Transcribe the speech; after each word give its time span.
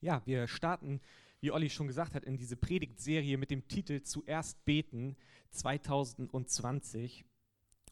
Ja, 0.00 0.22
wir 0.24 0.48
starten, 0.48 1.00
wie 1.40 1.50
Olli 1.50 1.68
schon 1.68 1.86
gesagt 1.86 2.14
hat, 2.14 2.24
in 2.24 2.38
diese 2.38 2.56
Predigtserie 2.56 3.36
mit 3.36 3.50
dem 3.50 3.68
Titel 3.68 4.02
Zuerst 4.02 4.64
beten 4.64 5.16
2020. 5.50 7.24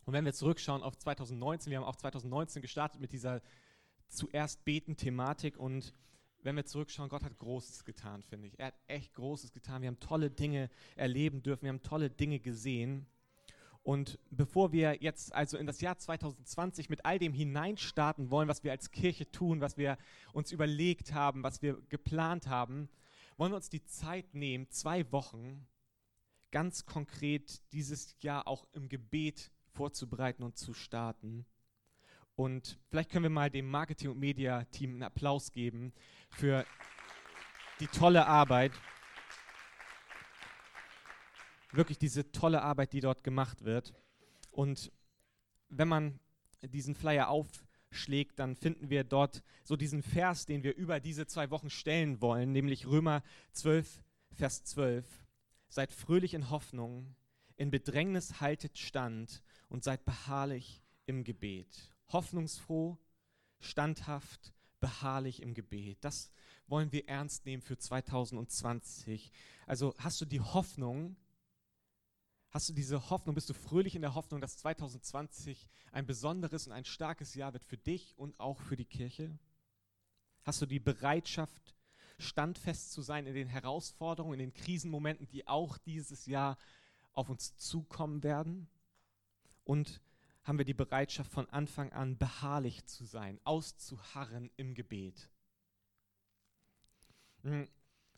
Und 0.06 0.12
wenn 0.14 0.24
wir 0.24 0.32
zurückschauen 0.32 0.82
auf 0.82 0.96
2019, 0.96 1.70
wir 1.70 1.78
haben 1.78 1.84
auch 1.84 1.96
2019 1.96 2.62
gestartet 2.62 3.00
mit 3.00 3.12
dieser 3.12 3.42
Zuerst 4.08 4.64
beten 4.64 4.96
Thematik 4.96 5.58
und 5.58 5.92
wenn 6.42 6.56
wir 6.56 6.64
zurückschauen, 6.64 7.10
Gott 7.10 7.24
hat 7.24 7.36
Großes 7.36 7.84
getan, 7.84 8.22
finde 8.22 8.46
ich. 8.46 8.58
Er 8.58 8.68
hat 8.68 8.74
echt 8.86 9.12
Großes 9.12 9.52
getan. 9.52 9.82
Wir 9.82 9.88
haben 9.88 10.00
tolle 10.00 10.30
Dinge 10.30 10.70
erleben 10.96 11.42
dürfen, 11.42 11.64
wir 11.64 11.68
haben 11.68 11.82
tolle 11.82 12.08
Dinge 12.08 12.38
gesehen. 12.38 13.06
Und 13.88 14.18
bevor 14.30 14.70
wir 14.70 14.98
jetzt 15.00 15.34
also 15.34 15.56
in 15.56 15.66
das 15.66 15.80
Jahr 15.80 15.96
2020 15.96 16.90
mit 16.90 17.06
all 17.06 17.18
dem 17.18 17.32
hineinstarten 17.32 18.30
wollen, 18.30 18.46
was 18.46 18.62
wir 18.62 18.70
als 18.70 18.90
Kirche 18.90 19.30
tun, 19.30 19.62
was 19.62 19.78
wir 19.78 19.96
uns 20.34 20.52
überlegt 20.52 21.14
haben, 21.14 21.42
was 21.42 21.62
wir 21.62 21.80
geplant 21.88 22.48
haben, 22.48 22.90
wollen 23.38 23.50
wir 23.50 23.56
uns 23.56 23.70
die 23.70 23.82
Zeit 23.86 24.34
nehmen, 24.34 24.68
zwei 24.68 25.10
Wochen 25.10 25.66
ganz 26.50 26.84
konkret 26.84 27.62
dieses 27.72 28.14
Jahr 28.20 28.46
auch 28.46 28.66
im 28.74 28.90
Gebet 28.90 29.50
vorzubereiten 29.70 30.42
und 30.42 30.58
zu 30.58 30.74
starten. 30.74 31.46
Und 32.36 32.78
vielleicht 32.90 33.08
können 33.08 33.22
wir 33.22 33.30
mal 33.30 33.48
dem 33.48 33.70
Marketing- 33.70 34.10
und 34.10 34.18
Media-Team 34.18 34.90
einen 34.90 35.02
Applaus 35.02 35.50
geben 35.50 35.94
für 36.28 36.66
die 37.80 37.86
tolle 37.86 38.26
Arbeit 38.26 38.72
wirklich 41.72 41.98
diese 41.98 42.30
tolle 42.32 42.62
Arbeit, 42.62 42.92
die 42.92 43.00
dort 43.00 43.24
gemacht 43.24 43.64
wird. 43.64 43.94
Und 44.50 44.90
wenn 45.68 45.88
man 45.88 46.18
diesen 46.62 46.94
Flyer 46.94 47.28
aufschlägt, 47.28 48.38
dann 48.38 48.56
finden 48.56 48.90
wir 48.90 49.04
dort 49.04 49.42
so 49.64 49.76
diesen 49.76 50.02
Vers, 50.02 50.46
den 50.46 50.62
wir 50.62 50.74
über 50.76 51.00
diese 51.00 51.26
zwei 51.26 51.50
Wochen 51.50 51.70
stellen 51.70 52.20
wollen, 52.20 52.52
nämlich 52.52 52.86
Römer 52.86 53.22
12, 53.52 54.02
Vers 54.32 54.64
12. 54.64 55.06
Seid 55.68 55.92
fröhlich 55.92 56.34
in 56.34 56.50
Hoffnung, 56.50 57.14
in 57.56 57.70
Bedrängnis 57.70 58.40
haltet 58.40 58.78
stand 58.78 59.42
und 59.68 59.84
seid 59.84 60.04
beharrlich 60.04 60.82
im 61.06 61.24
Gebet. 61.24 61.92
Hoffnungsfroh, 62.10 62.96
standhaft, 63.60 64.52
beharrlich 64.80 65.42
im 65.42 65.54
Gebet. 65.54 65.98
Das 66.00 66.30
wollen 66.66 66.92
wir 66.92 67.08
ernst 67.08 67.46
nehmen 67.46 67.62
für 67.62 67.76
2020. 67.76 69.32
Also 69.66 69.94
hast 69.98 70.20
du 70.20 70.24
die 70.24 70.40
Hoffnung, 70.40 71.16
Hast 72.50 72.68
du 72.68 72.72
diese 72.72 73.10
Hoffnung, 73.10 73.34
bist 73.34 73.50
du 73.50 73.54
fröhlich 73.54 73.94
in 73.94 74.00
der 74.00 74.14
Hoffnung, 74.14 74.40
dass 74.40 74.56
2020 74.58 75.68
ein 75.92 76.06
besonderes 76.06 76.66
und 76.66 76.72
ein 76.72 76.86
starkes 76.86 77.34
Jahr 77.34 77.52
wird 77.52 77.64
für 77.64 77.76
dich 77.76 78.16
und 78.16 78.38
auch 78.40 78.60
für 78.60 78.76
die 78.76 78.86
Kirche? 78.86 79.38
Hast 80.44 80.62
du 80.62 80.66
die 80.66 80.80
Bereitschaft, 80.80 81.76
standfest 82.18 82.92
zu 82.92 83.02
sein 83.02 83.26
in 83.26 83.34
den 83.34 83.48
Herausforderungen, 83.48 84.40
in 84.40 84.50
den 84.50 84.54
Krisenmomenten, 84.54 85.28
die 85.28 85.46
auch 85.46 85.76
dieses 85.76 86.24
Jahr 86.24 86.56
auf 87.12 87.28
uns 87.28 87.54
zukommen 87.56 88.22
werden? 88.22 88.66
Und 89.64 90.00
haben 90.44 90.56
wir 90.56 90.64
die 90.64 90.72
Bereitschaft 90.72 91.30
von 91.30 91.46
Anfang 91.50 91.92
an 91.92 92.16
beharrlich 92.16 92.86
zu 92.86 93.04
sein, 93.04 93.38
auszuharren 93.44 94.50
im 94.56 94.74
Gebet? 94.74 95.28
Hm. 97.42 97.68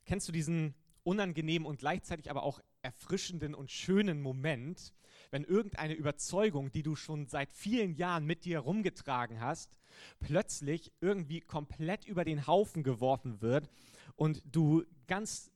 Kennst 0.04 0.28
du 0.28 0.32
diesen 0.32 0.76
unangenehmen 1.02 1.66
und 1.66 1.78
gleichzeitig 1.78 2.30
aber 2.30 2.44
auch 2.44 2.60
erfrischenden 2.82 3.54
und 3.54 3.70
schönen 3.70 4.20
Moment, 4.20 4.94
wenn 5.30 5.44
irgendeine 5.44 5.94
Überzeugung, 5.94 6.72
die 6.72 6.82
du 6.82 6.96
schon 6.96 7.26
seit 7.26 7.52
vielen 7.52 7.94
Jahren 7.94 8.24
mit 8.26 8.44
dir 8.44 8.60
rumgetragen 8.60 9.40
hast, 9.40 9.78
plötzlich 10.18 10.92
irgendwie 11.00 11.40
komplett 11.40 12.04
über 12.04 12.24
den 12.24 12.46
Haufen 12.46 12.82
geworfen 12.82 13.40
wird 13.40 13.68
und 14.16 14.42
du 14.44 14.84
ganz 15.06 15.50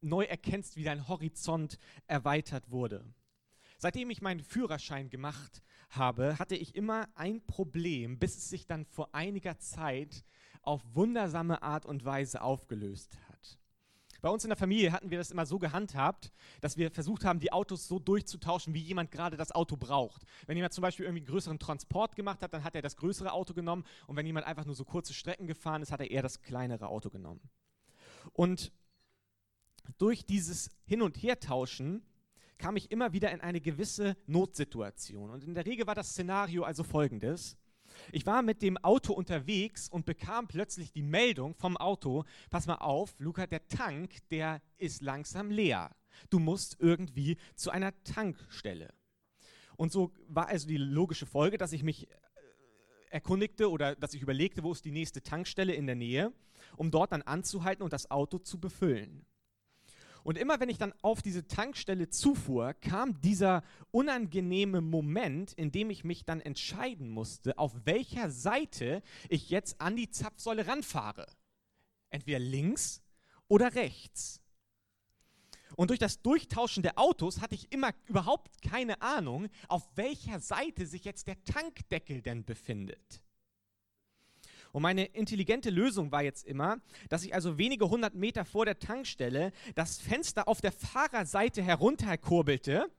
neu 0.00 0.24
erkennst, 0.24 0.76
wie 0.76 0.84
dein 0.84 1.08
Horizont 1.08 1.78
erweitert 2.06 2.70
wurde. 2.70 3.04
Seitdem 3.78 4.10
ich 4.10 4.20
meinen 4.20 4.40
Führerschein 4.40 5.08
gemacht 5.08 5.62
habe, 5.88 6.38
hatte 6.38 6.56
ich 6.56 6.74
immer 6.74 7.08
ein 7.14 7.44
Problem, 7.46 8.18
bis 8.18 8.36
es 8.36 8.50
sich 8.50 8.66
dann 8.66 8.84
vor 8.84 9.14
einiger 9.14 9.58
Zeit 9.58 10.24
auf 10.62 10.82
wundersame 10.94 11.62
Art 11.62 11.86
und 11.86 12.04
Weise 12.04 12.42
aufgelöst 12.42 13.18
hat. 13.26 13.29
Bei 14.20 14.28
uns 14.28 14.44
in 14.44 14.50
der 14.50 14.56
Familie 14.56 14.92
hatten 14.92 15.10
wir 15.10 15.18
das 15.18 15.30
immer 15.30 15.46
so 15.46 15.58
gehandhabt, 15.58 16.32
dass 16.60 16.76
wir 16.76 16.90
versucht 16.90 17.24
haben, 17.24 17.40
die 17.40 17.52
Autos 17.52 17.88
so 17.88 17.98
durchzutauschen, 17.98 18.74
wie 18.74 18.80
jemand 18.80 19.10
gerade 19.10 19.36
das 19.36 19.52
Auto 19.52 19.76
braucht. 19.76 20.22
Wenn 20.46 20.56
jemand 20.56 20.74
zum 20.74 20.82
Beispiel 20.82 21.06
irgendwie 21.06 21.20
einen 21.20 21.28
größeren 21.28 21.58
Transport 21.58 22.16
gemacht 22.16 22.42
hat, 22.42 22.52
dann 22.52 22.64
hat 22.64 22.74
er 22.74 22.82
das 22.82 22.96
größere 22.96 23.32
Auto 23.32 23.54
genommen 23.54 23.84
und 24.06 24.16
wenn 24.16 24.26
jemand 24.26 24.46
einfach 24.46 24.66
nur 24.66 24.74
so 24.74 24.84
kurze 24.84 25.14
Strecken 25.14 25.46
gefahren 25.46 25.82
ist, 25.82 25.92
hat 25.92 26.00
er 26.00 26.10
eher 26.10 26.22
das 26.22 26.42
kleinere 26.42 26.88
Auto 26.88 27.10
genommen. 27.10 27.40
Und 28.32 28.72
durch 29.98 30.26
dieses 30.26 30.70
Hin- 30.84 31.02
und 31.02 31.16
Hertauschen 31.16 32.02
kam 32.58 32.76
ich 32.76 32.90
immer 32.90 33.12
wieder 33.12 33.32
in 33.32 33.40
eine 33.40 33.60
gewisse 33.60 34.16
Notsituation. 34.26 35.30
Und 35.30 35.44
in 35.44 35.54
der 35.54 35.66
Regel 35.66 35.86
war 35.86 35.94
das 35.94 36.10
Szenario 36.10 36.62
also 36.62 36.84
folgendes. 36.84 37.56
Ich 38.12 38.26
war 38.26 38.42
mit 38.42 38.62
dem 38.62 38.76
Auto 38.78 39.12
unterwegs 39.12 39.88
und 39.88 40.06
bekam 40.06 40.48
plötzlich 40.48 40.92
die 40.92 41.02
Meldung 41.02 41.54
vom 41.54 41.76
Auto, 41.76 42.24
pass 42.50 42.66
mal 42.66 42.76
auf, 42.76 43.14
Luca, 43.18 43.46
der 43.46 43.66
Tank, 43.68 44.16
der 44.30 44.60
ist 44.78 45.02
langsam 45.02 45.50
leer. 45.50 45.94
Du 46.28 46.38
musst 46.38 46.76
irgendwie 46.80 47.36
zu 47.54 47.70
einer 47.70 47.92
Tankstelle. 48.04 48.92
Und 49.76 49.92
so 49.92 50.12
war 50.28 50.48
also 50.48 50.68
die 50.68 50.76
logische 50.76 51.26
Folge, 51.26 51.56
dass 51.56 51.72
ich 51.72 51.82
mich 51.82 52.10
äh, 52.10 52.14
erkundigte 53.10 53.70
oder 53.70 53.96
dass 53.96 54.12
ich 54.12 54.22
überlegte, 54.22 54.62
wo 54.62 54.72
ist 54.72 54.84
die 54.84 54.90
nächste 54.90 55.22
Tankstelle 55.22 55.72
in 55.72 55.86
der 55.86 55.96
Nähe, 55.96 56.32
um 56.76 56.90
dort 56.90 57.12
dann 57.12 57.22
anzuhalten 57.22 57.82
und 57.82 57.92
das 57.92 58.10
Auto 58.10 58.38
zu 58.38 58.60
befüllen. 58.60 59.24
Und 60.22 60.38
immer 60.38 60.60
wenn 60.60 60.68
ich 60.68 60.78
dann 60.78 60.92
auf 61.02 61.22
diese 61.22 61.46
Tankstelle 61.46 62.08
zufuhr, 62.08 62.74
kam 62.74 63.20
dieser 63.20 63.62
unangenehme 63.90 64.80
Moment, 64.80 65.52
in 65.52 65.72
dem 65.72 65.90
ich 65.90 66.04
mich 66.04 66.24
dann 66.24 66.40
entscheiden 66.40 67.08
musste, 67.08 67.58
auf 67.58 67.72
welcher 67.84 68.30
Seite 68.30 69.02
ich 69.28 69.50
jetzt 69.50 69.80
an 69.80 69.96
die 69.96 70.10
Zapfsäule 70.10 70.66
ranfahre. 70.66 71.26
Entweder 72.10 72.38
links 72.38 73.02
oder 73.48 73.74
rechts. 73.74 74.40
Und 75.76 75.88
durch 75.88 75.98
das 75.98 76.20
Durchtauschen 76.20 76.82
der 76.82 76.98
Autos 76.98 77.40
hatte 77.40 77.54
ich 77.54 77.72
immer 77.72 77.90
überhaupt 78.06 78.60
keine 78.60 79.00
Ahnung, 79.00 79.48
auf 79.68 79.88
welcher 79.94 80.40
Seite 80.40 80.86
sich 80.86 81.04
jetzt 81.04 81.26
der 81.26 81.42
Tankdeckel 81.44 82.22
denn 82.22 82.44
befindet. 82.44 83.22
Und 84.72 84.82
meine 84.82 85.04
intelligente 85.06 85.70
Lösung 85.70 86.12
war 86.12 86.22
jetzt 86.22 86.46
immer, 86.46 86.78
dass 87.08 87.24
ich 87.24 87.34
also 87.34 87.58
wenige 87.58 87.88
hundert 87.90 88.14
Meter 88.14 88.44
vor 88.44 88.64
der 88.64 88.78
Tankstelle 88.78 89.52
das 89.74 89.98
Fenster 89.98 90.46
auf 90.48 90.60
der 90.60 90.72
Fahrerseite 90.72 91.62
herunterkurbelte. 91.62 92.90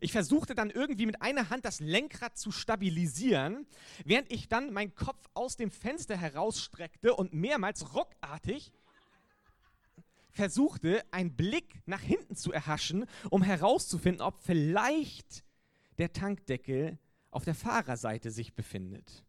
Ich 0.00 0.12
versuchte 0.12 0.54
dann 0.54 0.70
irgendwie 0.70 1.06
mit 1.06 1.22
einer 1.22 1.50
Hand 1.50 1.64
das 1.64 1.80
Lenkrad 1.80 2.36
zu 2.36 2.50
stabilisieren, 2.50 3.66
während 4.04 4.30
ich 4.30 4.48
dann 4.48 4.72
meinen 4.72 4.94
Kopf 4.94 5.24
aus 5.34 5.56
dem 5.56 5.70
Fenster 5.70 6.16
herausstreckte 6.16 7.14
und 7.14 7.32
mehrmals 7.32 7.94
ruckartig 7.94 8.72
versuchte, 10.30 11.04
einen 11.12 11.36
Blick 11.36 11.80
nach 11.86 12.00
hinten 12.00 12.34
zu 12.34 12.52
erhaschen, 12.52 13.06
um 13.30 13.42
herauszufinden, 13.42 14.20
ob 14.20 14.42
vielleicht 14.42 15.44
der 15.98 16.12
Tankdeckel 16.12 16.98
auf 17.30 17.44
der 17.44 17.54
Fahrerseite 17.54 18.32
sich 18.32 18.54
befindet. 18.54 19.24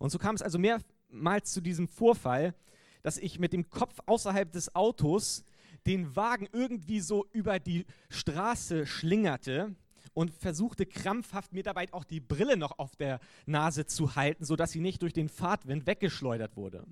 Und 0.00 0.08
so 0.08 0.18
kam 0.18 0.34
es 0.34 0.40
also 0.40 0.58
mehrmals 0.58 1.52
zu 1.52 1.60
diesem 1.60 1.86
Vorfall, 1.86 2.54
dass 3.02 3.18
ich 3.18 3.38
mit 3.38 3.52
dem 3.52 3.68
Kopf 3.68 4.00
außerhalb 4.06 4.50
des 4.50 4.74
Autos 4.74 5.44
den 5.86 6.16
Wagen 6.16 6.48
irgendwie 6.52 7.00
so 7.00 7.26
über 7.32 7.58
die 7.58 7.84
Straße 8.08 8.86
schlingerte 8.86 9.74
und 10.14 10.32
versuchte 10.32 10.86
krampfhaft 10.86 11.52
mir 11.52 11.62
dabei 11.62 11.92
auch 11.92 12.04
die 12.04 12.20
Brille 12.20 12.56
noch 12.56 12.78
auf 12.78 12.96
der 12.96 13.20
Nase 13.44 13.84
zu 13.84 14.16
halten, 14.16 14.46
sodass 14.46 14.72
sie 14.72 14.80
nicht 14.80 15.02
durch 15.02 15.12
den 15.12 15.28
Fahrtwind 15.28 15.86
weggeschleudert 15.86 16.56
wurde. 16.56 16.86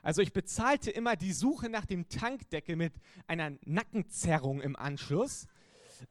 Also 0.00 0.22
ich 0.22 0.32
bezahlte 0.32 0.92
immer 0.92 1.16
die 1.16 1.32
Suche 1.32 1.68
nach 1.68 1.84
dem 1.84 2.08
Tankdeckel 2.08 2.76
mit 2.76 2.92
einer 3.26 3.52
Nackenzerrung 3.64 4.60
im 4.60 4.76
Anschluss 4.76 5.46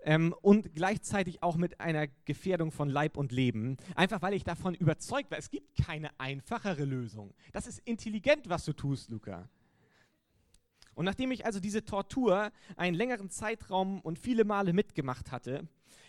ähm, 0.04 0.34
und 0.42 0.76
gleichzeitig 0.76 1.44
auch 1.44 1.56
mit 1.56 1.80
einer 1.80 2.08
Gefährdung 2.26 2.72
von 2.72 2.90
Leib 2.90 3.18
und 3.18 3.32
Leben. 3.32 3.78
Einfach 3.96 4.22
weil 4.22 4.34
ich 4.34 4.44
davon 4.44 4.76
überzeugt 4.76 5.32
war, 5.32 5.38
es 5.38 5.50
gibt 5.50 5.76
keine 5.84 6.10
einfachere 6.20 6.86
Lösung. 6.86 7.34
Das 7.52 7.68
ist 7.68 7.80
intelligent, 7.80 8.50
was 8.50 8.66
du 8.66 8.74
tust, 8.74 9.10
Luca. 9.10 9.50
Und 10.96 11.06
nachdem 11.06 11.32
ich 11.32 11.46
also 11.46 11.60
diese 11.60 11.86
Tortur 11.86 12.52
einen 12.76 12.96
längeren 12.96 13.30
Zeitraum 13.30 14.00
und 14.02 14.20
viele 14.20 14.46
Male 14.46 14.74
mitgemacht 14.74 15.32
hatte, 15.32 15.68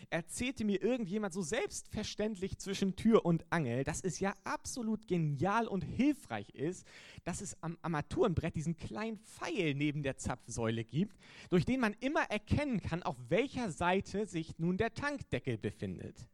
erzählte 0.09 0.65
mir 0.65 0.81
irgendjemand 0.81 1.33
so 1.33 1.41
selbstverständlich 1.41 2.57
zwischen 2.57 2.95
Tür 2.95 3.25
und 3.25 3.45
Angel, 3.49 3.83
dass 3.83 4.01
es 4.01 4.19
ja 4.19 4.33
absolut 4.43 5.07
genial 5.07 5.67
und 5.67 5.81
hilfreich 5.81 6.49
ist, 6.49 6.85
dass 7.23 7.41
es 7.41 7.61
am 7.61 7.77
Armaturenbrett 7.81 8.55
diesen 8.55 8.77
kleinen 8.77 9.19
Pfeil 9.19 9.73
neben 9.73 10.03
der 10.03 10.17
Zapfsäule 10.17 10.83
gibt, 10.83 11.17
durch 11.49 11.65
den 11.65 11.79
man 11.79 11.95
immer 11.99 12.21
erkennen 12.29 12.81
kann, 12.81 13.03
auf 13.03 13.17
welcher 13.29 13.71
Seite 13.71 14.27
sich 14.27 14.57
nun 14.59 14.77
der 14.77 14.93
Tankdeckel 14.93 15.57
befindet. 15.57 16.27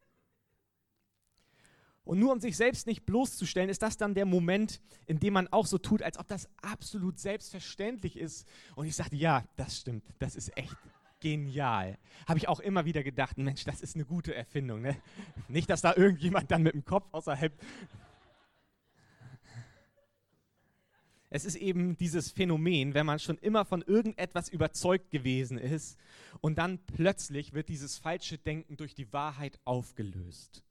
Und 2.03 2.19
nur 2.19 2.31
um 2.31 2.39
sich 2.39 2.57
selbst 2.57 2.87
nicht 2.87 3.05
bloßzustellen, 3.05 3.69
ist 3.69 3.83
das 3.83 3.97
dann 3.97 4.15
der 4.15 4.25
Moment, 4.25 4.81
in 5.05 5.19
dem 5.19 5.33
man 5.33 5.47
auch 5.47 5.67
so 5.67 5.77
tut, 5.77 6.01
als 6.01 6.17
ob 6.17 6.27
das 6.27 6.49
absolut 6.61 7.19
selbstverständlich 7.19 8.17
ist. 8.17 8.47
Und 8.75 8.87
ich 8.87 8.95
sagte, 8.95 9.15
ja, 9.15 9.43
das 9.55 9.77
stimmt, 9.77 10.03
das 10.19 10.35
ist 10.35 10.57
echt 10.57 10.75
genial. 11.19 11.97
Habe 12.27 12.39
ich 12.39 12.47
auch 12.47 12.59
immer 12.59 12.85
wieder 12.85 13.03
gedacht, 13.03 13.37
Mensch, 13.37 13.63
das 13.63 13.81
ist 13.81 13.95
eine 13.95 14.05
gute 14.05 14.33
Erfindung. 14.33 14.81
Ne? 14.81 14.97
Nicht, 15.47 15.69
dass 15.69 15.81
da 15.81 15.93
irgendjemand 15.95 16.49
dann 16.49 16.63
mit 16.63 16.73
dem 16.73 16.83
Kopf 16.83 17.07
außerhalb 17.11 17.53
Es 21.33 21.45
ist 21.45 21.55
eben 21.55 21.95
dieses 21.95 22.29
Phänomen, 22.29 22.93
wenn 22.93 23.05
man 23.05 23.17
schon 23.17 23.37
immer 23.37 23.63
von 23.63 23.81
irgendetwas 23.81 24.49
überzeugt 24.49 25.11
gewesen 25.11 25.57
ist 25.57 25.97
und 26.41 26.57
dann 26.57 26.79
plötzlich 26.79 27.53
wird 27.53 27.69
dieses 27.69 27.97
falsche 27.97 28.37
Denken 28.37 28.75
durch 28.75 28.95
die 28.95 29.13
Wahrheit 29.13 29.57
aufgelöst. 29.63 30.61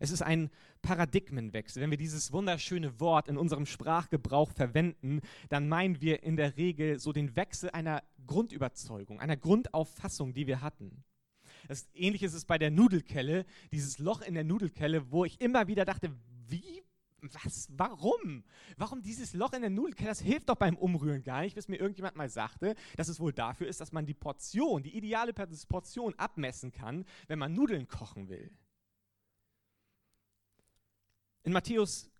Es 0.00 0.10
ist 0.10 0.22
ein 0.22 0.50
Paradigmenwechsel. 0.80 1.82
Wenn 1.82 1.90
wir 1.90 1.98
dieses 1.98 2.32
wunderschöne 2.32 2.98
Wort 3.00 3.28
in 3.28 3.36
unserem 3.36 3.66
Sprachgebrauch 3.66 4.50
verwenden, 4.50 5.20
dann 5.50 5.68
meinen 5.68 6.00
wir 6.00 6.22
in 6.22 6.36
der 6.36 6.56
Regel 6.56 6.98
so 6.98 7.12
den 7.12 7.36
Wechsel 7.36 7.70
einer 7.70 8.02
Grundüberzeugung, 8.26 9.20
einer 9.20 9.36
Grundauffassung, 9.36 10.32
die 10.32 10.46
wir 10.46 10.62
hatten. 10.62 11.04
Das 11.68 11.86
Ähnliche 11.94 12.24
ist 12.24 12.34
es 12.34 12.46
bei 12.46 12.56
der 12.56 12.70
Nudelkelle, 12.70 13.44
dieses 13.72 13.98
Loch 13.98 14.22
in 14.22 14.32
der 14.32 14.44
Nudelkelle, 14.44 15.12
wo 15.12 15.26
ich 15.26 15.38
immer 15.38 15.68
wieder 15.68 15.84
dachte, 15.84 16.10
wie 16.48 16.82
was, 17.20 17.68
warum? 17.76 18.42
Warum 18.78 19.02
dieses 19.02 19.34
Loch 19.34 19.52
in 19.52 19.60
der 19.60 19.68
Nudelkelle? 19.68 20.08
Das 20.08 20.22
hilft 20.22 20.48
doch 20.48 20.54
beim 20.54 20.78
Umrühren 20.78 21.22
gar 21.22 21.42
nicht, 21.42 21.54
bis 21.54 21.68
mir 21.68 21.76
irgendjemand 21.76 22.16
mal 22.16 22.30
sagte, 22.30 22.74
dass 22.96 23.08
es 23.08 23.20
wohl 23.20 23.34
dafür 23.34 23.66
ist, 23.66 23.82
dass 23.82 23.92
man 23.92 24.06
die 24.06 24.14
Portion, 24.14 24.82
die 24.82 24.96
ideale 24.96 25.34
Portion 25.34 26.14
abmessen 26.14 26.72
kann, 26.72 27.04
wenn 27.28 27.38
man 27.38 27.52
Nudeln 27.52 27.86
kochen 27.88 28.30
will. 28.30 28.50
In 31.42 31.52
Matthäus 31.52 32.10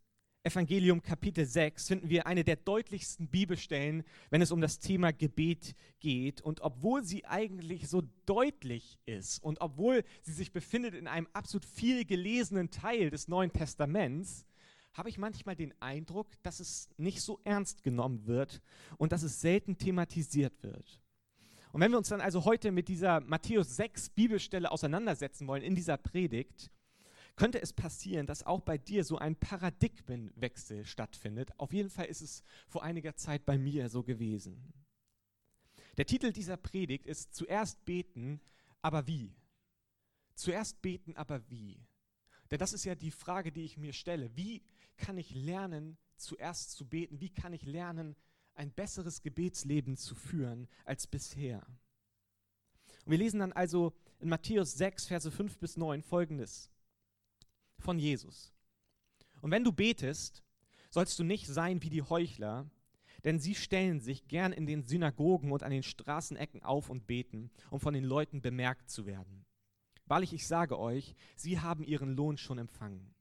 Evangelium 0.44 1.02
Kapitel 1.02 1.44
6 1.44 1.88
finden 1.88 2.08
wir 2.08 2.26
eine 2.26 2.42
der 2.42 2.56
deutlichsten 2.56 3.28
Bibelstellen, 3.28 4.02
wenn 4.30 4.40
es 4.40 4.50
um 4.50 4.62
das 4.62 4.78
Thema 4.78 5.12
Gebet 5.12 5.74
geht. 5.98 6.40
Und 6.40 6.62
obwohl 6.62 7.04
sie 7.04 7.26
eigentlich 7.26 7.88
so 7.88 8.02
deutlich 8.24 8.98
ist 9.04 9.42
und 9.42 9.60
obwohl 9.60 10.04
sie 10.22 10.32
sich 10.32 10.52
befindet 10.52 10.94
in 10.94 11.06
einem 11.06 11.28
absolut 11.34 11.66
viel 11.66 12.06
gelesenen 12.06 12.70
Teil 12.70 13.10
des 13.10 13.28
Neuen 13.28 13.52
Testaments, 13.52 14.46
habe 14.94 15.10
ich 15.10 15.18
manchmal 15.18 15.54
den 15.54 15.74
Eindruck, 15.82 16.28
dass 16.42 16.58
es 16.58 16.88
nicht 16.96 17.20
so 17.20 17.40
ernst 17.44 17.82
genommen 17.82 18.26
wird 18.26 18.62
und 18.96 19.12
dass 19.12 19.22
es 19.22 19.42
selten 19.42 19.76
thematisiert 19.76 20.62
wird. 20.62 21.02
Und 21.72 21.82
wenn 21.82 21.90
wir 21.90 21.98
uns 21.98 22.08
dann 22.08 22.22
also 22.22 22.46
heute 22.46 22.72
mit 22.72 22.88
dieser 22.88 23.20
Matthäus 23.20 23.76
6 23.76 24.08
Bibelstelle 24.10 24.70
auseinandersetzen 24.70 25.46
wollen 25.46 25.62
in 25.62 25.74
dieser 25.74 25.98
Predigt, 25.98 26.70
könnte 27.40 27.62
es 27.62 27.72
passieren, 27.72 28.26
dass 28.26 28.44
auch 28.44 28.60
bei 28.60 28.76
dir 28.76 29.02
so 29.02 29.16
ein 29.16 29.34
Paradigmenwechsel 29.34 30.84
stattfindet. 30.84 31.58
Auf 31.58 31.72
jeden 31.72 31.88
Fall 31.88 32.04
ist 32.04 32.20
es 32.20 32.42
vor 32.68 32.82
einiger 32.82 33.16
Zeit 33.16 33.46
bei 33.46 33.56
mir 33.56 33.88
so 33.88 34.02
gewesen. 34.02 34.74
Der 35.96 36.04
Titel 36.04 36.32
dieser 36.34 36.58
Predigt 36.58 37.06
ist 37.06 37.34
Zuerst 37.34 37.82
beten, 37.86 38.42
aber 38.82 39.06
wie? 39.06 39.34
Zuerst 40.34 40.82
beten, 40.82 41.16
aber 41.16 41.40
wie? 41.48 41.82
Denn 42.50 42.58
das 42.58 42.74
ist 42.74 42.84
ja 42.84 42.94
die 42.94 43.10
Frage, 43.10 43.50
die 43.50 43.64
ich 43.64 43.78
mir 43.78 43.94
stelle. 43.94 44.36
Wie 44.36 44.62
kann 44.98 45.16
ich 45.16 45.34
lernen, 45.34 45.96
zuerst 46.16 46.72
zu 46.72 46.86
beten? 46.86 47.22
Wie 47.22 47.30
kann 47.30 47.54
ich 47.54 47.64
lernen, 47.64 48.16
ein 48.52 48.70
besseres 48.70 49.22
Gebetsleben 49.22 49.96
zu 49.96 50.14
führen 50.14 50.68
als 50.84 51.06
bisher? 51.06 51.66
Und 53.06 53.12
wir 53.12 53.18
lesen 53.18 53.40
dann 53.40 53.54
also 53.54 53.94
in 54.18 54.28
Matthäus 54.28 54.74
6, 54.74 55.06
Verse 55.06 55.30
5 55.30 55.56
bis 55.56 55.78
9 55.78 56.02
folgendes 56.02 56.70
von 57.80 57.98
Jesus. 57.98 58.52
Und 59.40 59.50
wenn 59.50 59.64
du 59.64 59.72
betest, 59.72 60.42
sollst 60.90 61.18
du 61.18 61.24
nicht 61.24 61.46
sein 61.46 61.82
wie 61.82 61.90
die 61.90 62.02
Heuchler, 62.02 62.70
denn 63.24 63.38
sie 63.38 63.54
stellen 63.54 64.00
sich 64.00 64.28
gern 64.28 64.52
in 64.52 64.66
den 64.66 64.82
Synagogen 64.82 65.52
und 65.52 65.62
an 65.62 65.70
den 65.70 65.82
Straßenecken 65.82 66.62
auf 66.62 66.90
und 66.90 67.06
beten, 67.06 67.50
um 67.70 67.80
von 67.80 67.94
den 67.94 68.04
Leuten 68.04 68.40
bemerkt 68.40 68.90
zu 68.90 69.06
werden. 69.06 69.44
Wahrlich, 70.06 70.32
ich 70.32 70.46
sage 70.46 70.78
euch, 70.78 71.14
sie 71.36 71.60
haben 71.60 71.84
ihren 71.84 72.16
Lohn 72.16 72.36
schon 72.36 72.58
empfangen. 72.58 73.14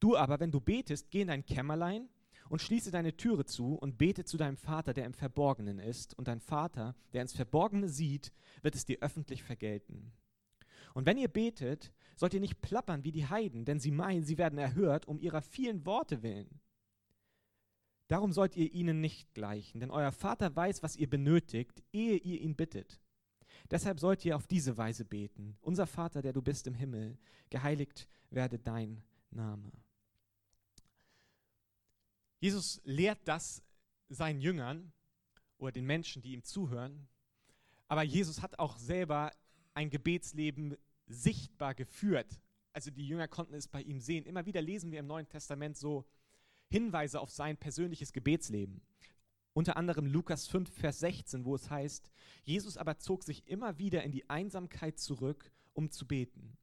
Du 0.00 0.16
aber, 0.16 0.40
wenn 0.40 0.50
du 0.50 0.60
betest, 0.60 1.10
geh 1.10 1.22
in 1.22 1.28
dein 1.28 1.44
Kämmerlein 1.44 2.08
und 2.48 2.62
schließe 2.62 2.90
deine 2.90 3.16
Türe 3.16 3.44
zu 3.44 3.74
und 3.74 3.98
bete 3.98 4.24
zu 4.24 4.36
deinem 4.36 4.56
Vater, 4.56 4.92
der 4.92 5.04
im 5.04 5.14
Verborgenen 5.14 5.78
ist, 5.78 6.14
und 6.18 6.28
dein 6.28 6.40
Vater, 6.40 6.94
der 7.12 7.22
ins 7.22 7.32
Verborgene 7.32 7.88
sieht, 7.88 8.32
wird 8.62 8.74
es 8.74 8.84
dir 8.84 8.98
öffentlich 9.00 9.42
vergelten. 9.42 10.12
Und 10.94 11.06
wenn 11.06 11.18
ihr 11.18 11.28
betet, 11.28 11.92
sollt 12.16 12.34
ihr 12.34 12.40
nicht 12.40 12.60
plappern 12.60 13.04
wie 13.04 13.12
die 13.12 13.28
Heiden, 13.28 13.64
denn 13.64 13.78
sie 13.78 13.90
meinen, 13.90 14.24
sie 14.24 14.38
werden 14.38 14.58
erhört 14.58 15.06
um 15.06 15.20
ihrer 15.20 15.42
vielen 15.42 15.86
Worte 15.86 16.22
willen. 16.22 16.60
Darum 18.08 18.32
sollt 18.32 18.56
ihr 18.56 18.72
ihnen 18.72 19.00
nicht 19.00 19.34
gleichen, 19.34 19.80
denn 19.80 19.90
euer 19.90 20.12
Vater 20.12 20.54
weiß, 20.54 20.82
was 20.82 20.96
ihr 20.96 21.10
benötigt, 21.10 21.82
ehe 21.92 22.16
ihr 22.16 22.40
ihn 22.40 22.56
bittet. 22.56 23.00
Deshalb 23.70 23.98
sollt 23.98 24.24
ihr 24.24 24.36
auf 24.36 24.46
diese 24.46 24.76
Weise 24.76 25.04
beten. 25.04 25.56
Unser 25.60 25.86
Vater, 25.86 26.22
der 26.22 26.32
du 26.32 26.40
bist 26.40 26.66
im 26.66 26.74
Himmel, 26.74 27.18
geheiligt 27.50 28.08
werde 28.30 28.58
dein 28.58 29.02
Name. 29.30 29.72
Jesus 32.38 32.80
lehrt 32.84 33.20
das 33.24 33.62
seinen 34.08 34.40
Jüngern 34.40 34.92
oder 35.58 35.72
den 35.72 35.86
Menschen, 35.86 36.22
die 36.22 36.32
ihm 36.32 36.44
zuhören. 36.44 37.08
Aber 37.88 38.02
Jesus 38.02 38.40
hat 38.40 38.58
auch 38.58 38.78
selber 38.78 39.32
ein 39.74 39.90
Gebetsleben 39.90 40.76
sichtbar 41.06 41.74
geführt. 41.74 42.40
Also 42.72 42.90
die 42.90 43.06
Jünger 43.06 43.28
konnten 43.28 43.54
es 43.54 43.68
bei 43.68 43.82
ihm 43.82 44.00
sehen. 44.00 44.26
Immer 44.26 44.46
wieder 44.46 44.60
lesen 44.60 44.90
wir 44.90 45.00
im 45.00 45.06
Neuen 45.06 45.28
Testament 45.28 45.76
so 45.76 46.04
Hinweise 46.68 47.20
auf 47.20 47.30
sein 47.30 47.56
persönliches 47.56 48.12
Gebetsleben. 48.12 48.82
Unter 49.52 49.76
anderem 49.76 50.06
Lukas 50.06 50.46
5, 50.48 50.70
Vers 50.70 50.98
16, 50.98 51.46
wo 51.46 51.54
es 51.54 51.70
heißt, 51.70 52.12
Jesus 52.44 52.76
aber 52.76 52.98
zog 52.98 53.22
sich 53.22 53.46
immer 53.48 53.78
wieder 53.78 54.02
in 54.02 54.12
die 54.12 54.28
Einsamkeit 54.28 54.98
zurück, 54.98 55.50
um 55.72 55.90
zu 55.90 56.06
beten. 56.06 56.58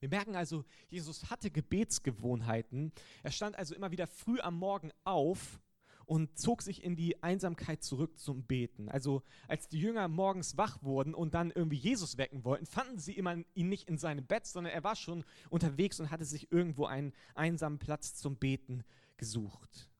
Wir 0.00 0.08
merken 0.08 0.36
also, 0.36 0.64
Jesus 0.88 1.30
hatte 1.30 1.50
Gebetsgewohnheiten. 1.50 2.92
Er 3.22 3.30
stand 3.30 3.56
also 3.56 3.74
immer 3.74 3.90
wieder 3.90 4.06
früh 4.06 4.40
am 4.40 4.58
Morgen 4.58 4.90
auf 5.04 5.60
und 6.08 6.38
zog 6.38 6.62
sich 6.62 6.82
in 6.82 6.96
die 6.96 7.22
Einsamkeit 7.22 7.82
zurück 7.82 8.18
zum 8.18 8.42
Beten. 8.42 8.88
Also 8.88 9.22
als 9.46 9.68
die 9.68 9.78
Jünger 9.78 10.08
morgens 10.08 10.56
wach 10.56 10.82
wurden 10.82 11.12
und 11.12 11.34
dann 11.34 11.50
irgendwie 11.54 11.76
Jesus 11.76 12.16
wecken 12.16 12.44
wollten, 12.44 12.64
fanden 12.64 12.98
sie 12.98 13.12
immer 13.12 13.36
ihn 13.52 13.68
nicht 13.68 13.90
in 13.90 13.98
seinem 13.98 14.24
Bett, 14.24 14.46
sondern 14.46 14.72
er 14.72 14.82
war 14.82 14.96
schon 14.96 15.22
unterwegs 15.50 16.00
und 16.00 16.10
hatte 16.10 16.24
sich 16.24 16.50
irgendwo 16.50 16.86
einen 16.86 17.12
einsamen 17.34 17.78
Platz 17.78 18.14
zum 18.14 18.36
Beten 18.36 18.84
gesucht. 19.18 19.90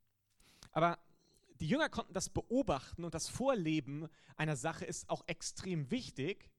Aber 0.73 0.99
die 1.61 1.69
Jünger 1.69 1.91
konnten 1.91 2.15
das 2.15 2.31
beobachten 2.31 3.05
und 3.05 3.13
das 3.13 3.29
Vorleben 3.29 4.09
einer 4.39 4.57
Sache 4.57 4.87
ist 4.87 5.11
auch 5.11 5.25
extrem 5.27 5.91
wichtig, 5.91 6.51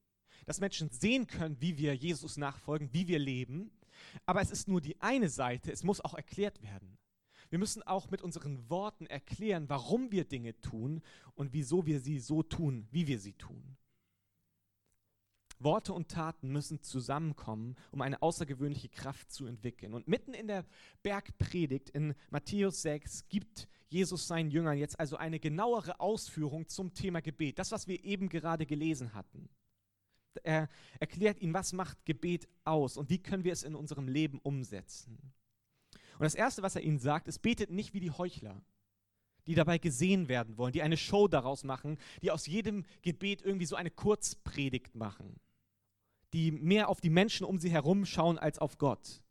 dass 0.46 0.60
Menschen 0.60 0.90
sehen 0.90 1.26
können, 1.26 1.60
wie 1.60 1.76
wir 1.76 1.96
Jesus 1.96 2.36
nachfolgen, 2.36 2.92
wie 2.92 3.08
wir 3.08 3.18
leben. 3.18 3.72
Aber 4.26 4.42
es 4.42 4.52
ist 4.52 4.68
nur 4.68 4.80
die 4.80 5.00
eine 5.00 5.28
Seite, 5.28 5.72
es 5.72 5.82
muss 5.82 6.00
auch 6.00 6.14
erklärt 6.14 6.62
werden. 6.62 6.99
Wir 7.50 7.58
müssen 7.58 7.82
auch 7.82 8.10
mit 8.10 8.22
unseren 8.22 8.70
Worten 8.70 9.06
erklären, 9.06 9.68
warum 9.68 10.12
wir 10.12 10.24
Dinge 10.24 10.58
tun 10.60 11.02
und 11.34 11.52
wieso 11.52 11.84
wir 11.84 12.00
sie 12.00 12.20
so 12.20 12.42
tun, 12.42 12.86
wie 12.90 13.06
wir 13.06 13.18
sie 13.18 13.32
tun. 13.34 13.76
Worte 15.58 15.92
und 15.92 16.08
Taten 16.08 16.50
müssen 16.50 16.80
zusammenkommen, 16.80 17.76
um 17.90 18.00
eine 18.00 18.22
außergewöhnliche 18.22 18.88
Kraft 18.88 19.30
zu 19.30 19.46
entwickeln. 19.46 19.92
Und 19.92 20.08
mitten 20.08 20.32
in 20.32 20.48
der 20.48 20.64
Bergpredigt 21.02 21.90
in 21.90 22.14
Matthäus 22.30 22.82
6 22.82 23.28
gibt 23.28 23.68
Jesus 23.88 24.26
seinen 24.26 24.50
Jüngern 24.50 24.78
jetzt 24.78 24.98
also 24.98 25.16
eine 25.16 25.38
genauere 25.38 26.00
Ausführung 26.00 26.68
zum 26.68 26.94
Thema 26.94 27.20
Gebet. 27.20 27.58
Das, 27.58 27.72
was 27.72 27.88
wir 27.88 28.02
eben 28.04 28.28
gerade 28.28 28.64
gelesen 28.64 29.12
hatten. 29.12 29.50
Er 30.44 30.68
erklärt 31.00 31.40
ihnen, 31.40 31.52
was 31.52 31.72
macht 31.72 32.06
Gebet 32.06 32.48
aus 32.64 32.96
und 32.96 33.10
wie 33.10 33.18
können 33.18 33.44
wir 33.44 33.52
es 33.52 33.64
in 33.64 33.74
unserem 33.74 34.08
Leben 34.08 34.38
umsetzen. 34.38 35.32
Und 36.20 36.24
das 36.24 36.34
Erste, 36.34 36.62
was 36.62 36.76
er 36.76 36.82
ihnen 36.82 36.98
sagt, 36.98 37.28
ist, 37.28 37.38
betet 37.38 37.70
nicht 37.70 37.94
wie 37.94 38.00
die 38.00 38.10
Heuchler, 38.10 38.62
die 39.46 39.54
dabei 39.54 39.78
gesehen 39.78 40.28
werden 40.28 40.58
wollen, 40.58 40.74
die 40.74 40.82
eine 40.82 40.98
Show 40.98 41.28
daraus 41.28 41.64
machen, 41.64 41.96
die 42.20 42.30
aus 42.30 42.46
jedem 42.46 42.84
Gebet 43.00 43.40
irgendwie 43.40 43.64
so 43.64 43.74
eine 43.74 43.90
Kurzpredigt 43.90 44.94
machen, 44.94 45.40
die 46.34 46.50
mehr 46.50 46.90
auf 46.90 47.00
die 47.00 47.08
Menschen 47.08 47.46
um 47.46 47.58
sie 47.58 47.70
herum 47.70 48.04
schauen 48.04 48.38
als 48.38 48.58
auf 48.58 48.76
Gott. 48.76 49.22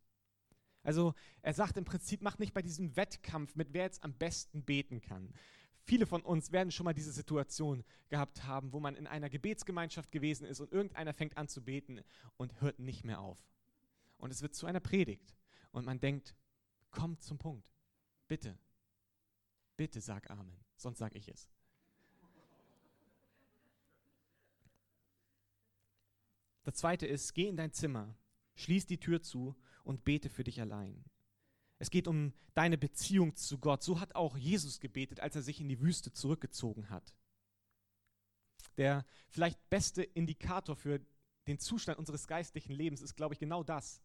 Also 0.82 1.14
er 1.44 1.54
sagt 1.54 1.78
im 1.78 1.86
Prinzip, 1.86 2.24
macht 2.24 2.40
nicht 2.40 2.56
bei 2.56 2.64
diesem 2.64 2.96
Wettkampf 2.96 3.56
mit, 3.56 3.72
wer 3.72 3.84
jetzt 3.84 4.04
am 4.04 4.16
besten 4.16 4.64
beten 4.64 5.00
kann. 5.00 5.32
Viele 5.84 6.08
von 6.08 6.24
uns 6.24 6.52
werden 6.52 6.72
schon 6.72 6.86
mal 6.86 6.96
diese 6.96 7.12
Situation 7.12 7.84
gehabt 8.08 8.46
haben, 8.46 8.74
wo 8.74 8.80
man 8.80 8.96
in 8.96 9.06
einer 9.06 9.30
Gebetsgemeinschaft 9.30 10.12
gewesen 10.12 10.48
ist 10.48 10.60
und 10.60 10.72
irgendeiner 10.72 11.14
fängt 11.14 11.38
an 11.38 11.50
zu 11.50 11.64
beten 11.64 12.02
und 12.36 12.60
hört 12.62 12.80
nicht 12.80 13.06
mehr 13.06 13.20
auf. 13.20 13.38
Und 14.18 14.32
es 14.32 14.42
wird 14.42 14.56
zu 14.56 14.66
einer 14.66 14.80
Predigt. 14.80 15.36
Und 15.72 15.86
man 15.86 16.00
denkt, 16.00 16.36
komm 16.92 17.20
zum 17.20 17.38
Punkt. 17.38 17.68
Bitte. 18.28 18.58
Bitte 19.78 20.02
sag 20.02 20.30
Amen, 20.30 20.60
sonst 20.76 21.00
sag 21.00 21.16
ich 21.16 21.30
es. 21.30 21.50
Das 26.64 26.76
zweite 26.76 27.08
ist, 27.08 27.34
geh 27.34 27.48
in 27.48 27.58
dein 27.58 27.72
Zimmer, 27.72 28.16
schließ 28.56 28.86
die 28.86 29.00
Tür 29.00 29.22
zu 29.22 29.56
und 29.84 30.04
bete 30.04 30.30
für 30.30 30.44
dich 30.44 30.62
allein. 30.62 31.04
Es 31.80 31.90
geht 31.90 32.08
um 32.08 32.34
deine 32.54 32.78
Beziehung 32.78 33.36
zu 33.36 33.58
Gott. 33.58 33.82
So 33.82 34.00
hat 34.00 34.14
auch 34.16 34.38
Jesus 34.38 34.80
gebetet, 34.80 35.22
als 35.22 35.36
er 35.36 35.42
sich 35.42 35.62
in 35.62 35.70
die 35.70 35.80
Wüste 35.80 36.12
zurückgezogen 36.12 36.90
hat. 36.90 37.16
Der 38.78 39.06
vielleicht 39.30 39.70
beste 39.70 40.04
Indikator 40.04 40.76
für 40.76 41.00
den 41.48 41.58
Zustand 41.58 41.98
unseres 41.98 42.28
geistlichen 42.28 42.74
Lebens 42.74 43.02
ist, 43.02 43.16
glaube 43.16 43.34
ich, 43.34 43.40
genau 43.40 43.64
das. 43.64 44.02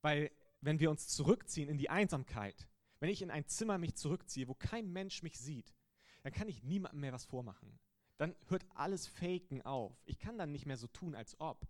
Weil 0.00 0.30
wenn 0.60 0.80
wir 0.80 0.90
uns 0.90 1.08
zurückziehen 1.08 1.68
in 1.68 1.78
die 1.78 1.90
Einsamkeit, 1.90 2.68
wenn 3.00 3.10
ich 3.10 3.22
in 3.22 3.30
ein 3.30 3.46
Zimmer 3.46 3.78
mich 3.78 3.94
zurückziehe, 3.94 4.48
wo 4.48 4.54
kein 4.54 4.92
Mensch 4.92 5.22
mich 5.22 5.38
sieht, 5.38 5.74
dann 6.22 6.32
kann 6.32 6.48
ich 6.48 6.62
niemandem 6.62 7.00
mehr 7.00 7.12
was 7.12 7.24
vormachen. 7.24 7.78
Dann 8.16 8.34
hört 8.48 8.64
alles 8.74 9.06
Faken 9.06 9.62
auf. 9.62 10.02
Ich 10.06 10.18
kann 10.18 10.38
dann 10.38 10.52
nicht 10.52 10.66
mehr 10.66 10.76
so 10.76 10.86
tun, 10.86 11.14
als 11.14 11.38
ob. 11.38 11.68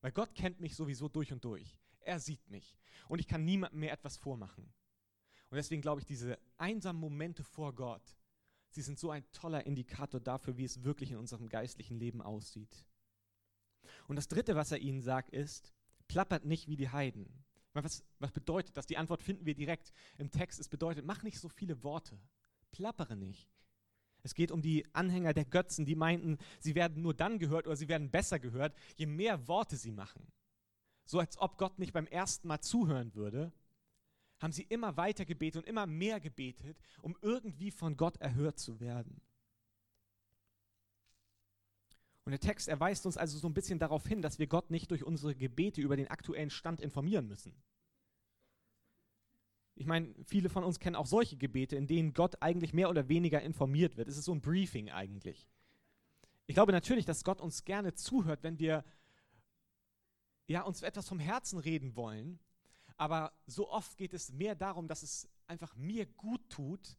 Weil 0.00 0.12
Gott 0.12 0.34
kennt 0.34 0.60
mich 0.60 0.74
sowieso 0.74 1.08
durch 1.08 1.32
und 1.32 1.44
durch. 1.44 1.78
Er 2.00 2.18
sieht 2.18 2.48
mich. 2.50 2.76
Und 3.08 3.20
ich 3.20 3.28
kann 3.28 3.44
niemandem 3.44 3.80
mehr 3.80 3.92
etwas 3.92 4.16
vormachen. 4.16 4.72
Und 5.50 5.56
deswegen 5.56 5.82
glaube 5.82 6.00
ich, 6.00 6.06
diese 6.06 6.38
einsamen 6.56 7.00
Momente 7.00 7.44
vor 7.44 7.74
Gott, 7.74 8.16
sie 8.70 8.82
sind 8.82 8.98
so 8.98 9.10
ein 9.10 9.24
toller 9.32 9.66
Indikator 9.66 10.20
dafür, 10.20 10.56
wie 10.56 10.64
es 10.64 10.84
wirklich 10.84 11.10
in 11.10 11.18
unserem 11.18 11.48
geistlichen 11.48 11.98
Leben 11.98 12.22
aussieht. 12.22 12.86
Und 14.08 14.16
das 14.16 14.28
Dritte, 14.28 14.56
was 14.56 14.72
er 14.72 14.78
ihnen 14.78 15.02
sagt, 15.02 15.30
ist, 15.30 15.72
plappert 16.08 16.44
nicht 16.44 16.68
wie 16.68 16.76
die 16.76 16.88
Heiden. 16.88 17.44
Was, 17.72 18.04
was 18.18 18.32
bedeutet 18.32 18.76
das? 18.76 18.86
Die 18.86 18.96
Antwort 18.96 19.22
finden 19.22 19.46
wir 19.46 19.54
direkt 19.54 19.92
im 20.18 20.30
Text. 20.30 20.58
Es 20.58 20.68
bedeutet, 20.68 21.04
mach 21.04 21.22
nicht 21.22 21.38
so 21.38 21.48
viele 21.48 21.82
Worte. 21.82 22.18
Plappere 22.72 23.16
nicht. 23.16 23.48
Es 24.22 24.34
geht 24.34 24.50
um 24.50 24.60
die 24.60 24.84
Anhänger 24.94 25.32
der 25.32 25.44
Götzen, 25.44 25.86
die 25.86 25.94
meinten, 25.94 26.38
sie 26.58 26.74
werden 26.74 27.02
nur 27.02 27.14
dann 27.14 27.38
gehört 27.38 27.66
oder 27.66 27.76
sie 27.76 27.88
werden 27.88 28.10
besser 28.10 28.38
gehört, 28.38 28.76
je 28.96 29.06
mehr 29.06 29.48
Worte 29.48 29.76
sie 29.76 29.92
machen. 29.92 30.26
So 31.04 31.18
als 31.18 31.38
ob 31.38 31.56
Gott 31.56 31.78
nicht 31.78 31.92
beim 31.92 32.06
ersten 32.06 32.48
Mal 32.48 32.60
zuhören 32.60 33.14
würde, 33.14 33.52
haben 34.38 34.52
sie 34.52 34.62
immer 34.62 34.96
weiter 34.96 35.24
gebetet 35.24 35.62
und 35.62 35.68
immer 35.68 35.86
mehr 35.86 36.20
gebetet, 36.20 36.78
um 37.02 37.16
irgendwie 37.22 37.70
von 37.70 37.96
Gott 37.96 38.18
erhört 38.18 38.58
zu 38.58 38.80
werden. 38.80 39.20
Und 42.30 42.40
der 42.40 42.48
Text 42.48 42.68
erweist 42.68 43.06
uns 43.06 43.16
also 43.16 43.38
so 43.38 43.48
ein 43.48 43.54
bisschen 43.54 43.80
darauf 43.80 44.06
hin, 44.06 44.22
dass 44.22 44.38
wir 44.38 44.46
Gott 44.46 44.70
nicht 44.70 44.88
durch 44.92 45.02
unsere 45.02 45.34
Gebete 45.34 45.80
über 45.80 45.96
den 45.96 46.06
aktuellen 46.06 46.50
Stand 46.50 46.80
informieren 46.80 47.26
müssen. 47.26 47.60
Ich 49.74 49.84
meine, 49.84 50.14
viele 50.26 50.48
von 50.48 50.62
uns 50.62 50.78
kennen 50.78 50.94
auch 50.94 51.06
solche 51.06 51.36
Gebete, 51.36 51.74
in 51.74 51.88
denen 51.88 52.14
Gott 52.14 52.40
eigentlich 52.40 52.72
mehr 52.72 52.88
oder 52.88 53.08
weniger 53.08 53.42
informiert 53.42 53.96
wird. 53.96 54.06
Es 54.06 54.16
ist 54.16 54.26
so 54.26 54.32
ein 54.32 54.40
Briefing 54.40 54.90
eigentlich. 54.90 55.50
Ich 56.46 56.54
glaube 56.54 56.70
natürlich, 56.70 57.04
dass 57.04 57.24
Gott 57.24 57.40
uns 57.40 57.64
gerne 57.64 57.94
zuhört, 57.94 58.44
wenn 58.44 58.60
wir 58.60 58.84
ja, 60.46 60.62
uns 60.62 60.82
etwas 60.82 61.08
vom 61.08 61.18
Herzen 61.18 61.58
reden 61.58 61.96
wollen. 61.96 62.38
Aber 62.96 63.32
so 63.48 63.68
oft 63.68 63.96
geht 63.96 64.14
es 64.14 64.30
mehr 64.30 64.54
darum, 64.54 64.86
dass 64.86 65.02
es 65.02 65.28
einfach 65.48 65.74
mir 65.74 66.06
gut 66.06 66.48
tut, 66.48 66.96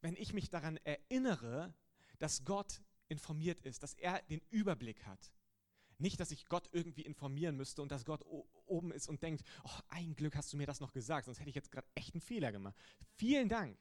wenn 0.00 0.16
ich 0.16 0.32
mich 0.32 0.50
daran 0.50 0.76
erinnere, 0.78 1.72
dass 2.18 2.44
Gott 2.44 2.82
informiert 3.08 3.60
ist, 3.62 3.82
dass 3.82 3.94
er 3.94 4.22
den 4.22 4.40
Überblick 4.50 5.04
hat. 5.06 5.32
Nicht, 5.98 6.20
dass 6.20 6.30
ich 6.30 6.46
Gott 6.46 6.68
irgendwie 6.72 7.02
informieren 7.02 7.56
müsste 7.56 7.80
und 7.80 7.90
dass 7.90 8.04
Gott 8.04 8.22
oben 8.66 8.92
ist 8.92 9.08
und 9.08 9.22
denkt, 9.22 9.42
oh, 9.64 9.80
ein 9.88 10.14
Glück 10.14 10.36
hast 10.36 10.52
du 10.52 10.56
mir 10.56 10.66
das 10.66 10.80
noch 10.80 10.92
gesagt, 10.92 11.24
sonst 11.24 11.40
hätte 11.40 11.48
ich 11.48 11.54
jetzt 11.54 11.72
gerade 11.72 11.88
echt 11.94 12.14
einen 12.14 12.20
Fehler 12.20 12.52
gemacht. 12.52 12.76
Vielen 13.14 13.48
Dank. 13.48 13.78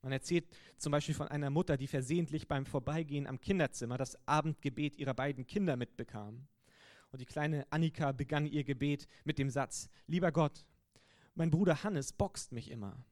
Man 0.00 0.12
erzählt 0.12 0.48
zum 0.78 0.90
Beispiel 0.90 1.14
von 1.14 1.28
einer 1.28 1.50
Mutter, 1.50 1.76
die 1.76 1.86
versehentlich 1.86 2.48
beim 2.48 2.66
Vorbeigehen 2.66 3.26
am 3.26 3.40
Kinderzimmer 3.40 3.98
das 3.98 4.16
Abendgebet 4.26 4.96
ihrer 4.96 5.14
beiden 5.14 5.46
Kinder 5.46 5.76
mitbekam. 5.76 6.48
Und 7.10 7.20
die 7.20 7.26
kleine 7.26 7.70
Annika 7.70 8.10
begann 8.12 8.46
ihr 8.46 8.64
Gebet 8.64 9.06
mit 9.24 9.38
dem 9.38 9.50
Satz, 9.50 9.90
lieber 10.06 10.32
Gott, 10.32 10.64
mein 11.34 11.50
Bruder 11.50 11.84
Hannes 11.84 12.12
boxt 12.12 12.52
mich 12.52 12.70
immer. 12.70 13.04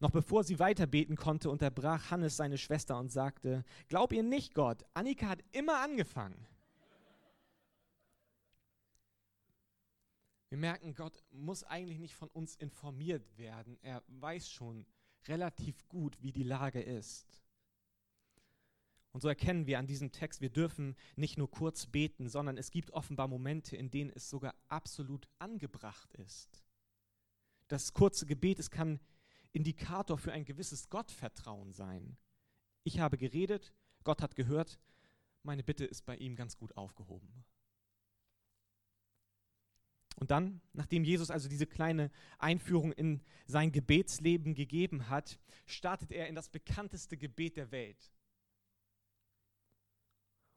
Noch 0.00 0.10
bevor 0.10 0.44
sie 0.44 0.58
weiter 0.58 0.86
beten 0.86 1.14
konnte, 1.14 1.50
unterbrach 1.50 2.10
Hannes 2.10 2.36
seine 2.36 2.56
Schwester 2.56 2.98
und 2.98 3.12
sagte, 3.12 3.64
Glaub 3.88 4.12
ihr 4.12 4.22
nicht, 4.22 4.54
Gott, 4.54 4.84
Annika 4.94 5.28
hat 5.28 5.44
immer 5.52 5.80
angefangen. 5.80 6.46
Wir 10.48 10.58
merken, 10.58 10.94
Gott 10.94 11.22
muss 11.30 11.62
eigentlich 11.62 11.98
nicht 11.98 12.16
von 12.16 12.28
uns 12.30 12.56
informiert 12.56 13.38
werden. 13.38 13.78
Er 13.82 14.02
weiß 14.08 14.50
schon 14.50 14.84
relativ 15.28 15.86
gut, 15.86 16.16
wie 16.22 16.32
die 16.32 16.42
Lage 16.42 16.80
ist. 16.80 17.40
Und 19.12 19.20
so 19.20 19.28
erkennen 19.28 19.66
wir 19.66 19.78
an 19.78 19.86
diesem 19.86 20.12
Text, 20.12 20.40
wir 20.40 20.50
dürfen 20.50 20.96
nicht 21.14 21.36
nur 21.36 21.50
kurz 21.50 21.86
beten, 21.86 22.28
sondern 22.28 22.56
es 22.56 22.70
gibt 22.70 22.92
offenbar 22.92 23.28
Momente, 23.28 23.76
in 23.76 23.90
denen 23.90 24.10
es 24.10 24.30
sogar 24.30 24.54
absolut 24.68 25.28
angebracht 25.38 26.12
ist. 26.14 26.64
Das 27.68 27.92
kurze 27.92 28.26
Gebet, 28.26 28.58
es 28.58 28.70
kann 28.70 28.98
Indikator 29.52 30.18
für 30.18 30.32
ein 30.32 30.44
gewisses 30.44 30.88
Gottvertrauen 30.88 31.72
sein. 31.72 32.16
Ich 32.84 33.00
habe 33.00 33.18
geredet, 33.18 33.72
Gott 34.04 34.22
hat 34.22 34.36
gehört, 34.36 34.78
meine 35.42 35.62
Bitte 35.62 35.84
ist 35.84 36.04
bei 36.04 36.16
ihm 36.16 36.36
ganz 36.36 36.56
gut 36.56 36.76
aufgehoben. 36.76 37.44
Und 40.16 40.30
dann, 40.30 40.60
nachdem 40.74 41.04
Jesus 41.04 41.30
also 41.30 41.48
diese 41.48 41.66
kleine 41.66 42.10
Einführung 42.38 42.92
in 42.92 43.22
sein 43.46 43.72
Gebetsleben 43.72 44.54
gegeben 44.54 45.08
hat, 45.08 45.40
startet 45.64 46.12
er 46.12 46.28
in 46.28 46.34
das 46.34 46.50
bekannteste 46.50 47.16
Gebet 47.16 47.56
der 47.56 47.70
Welt. 47.70 48.12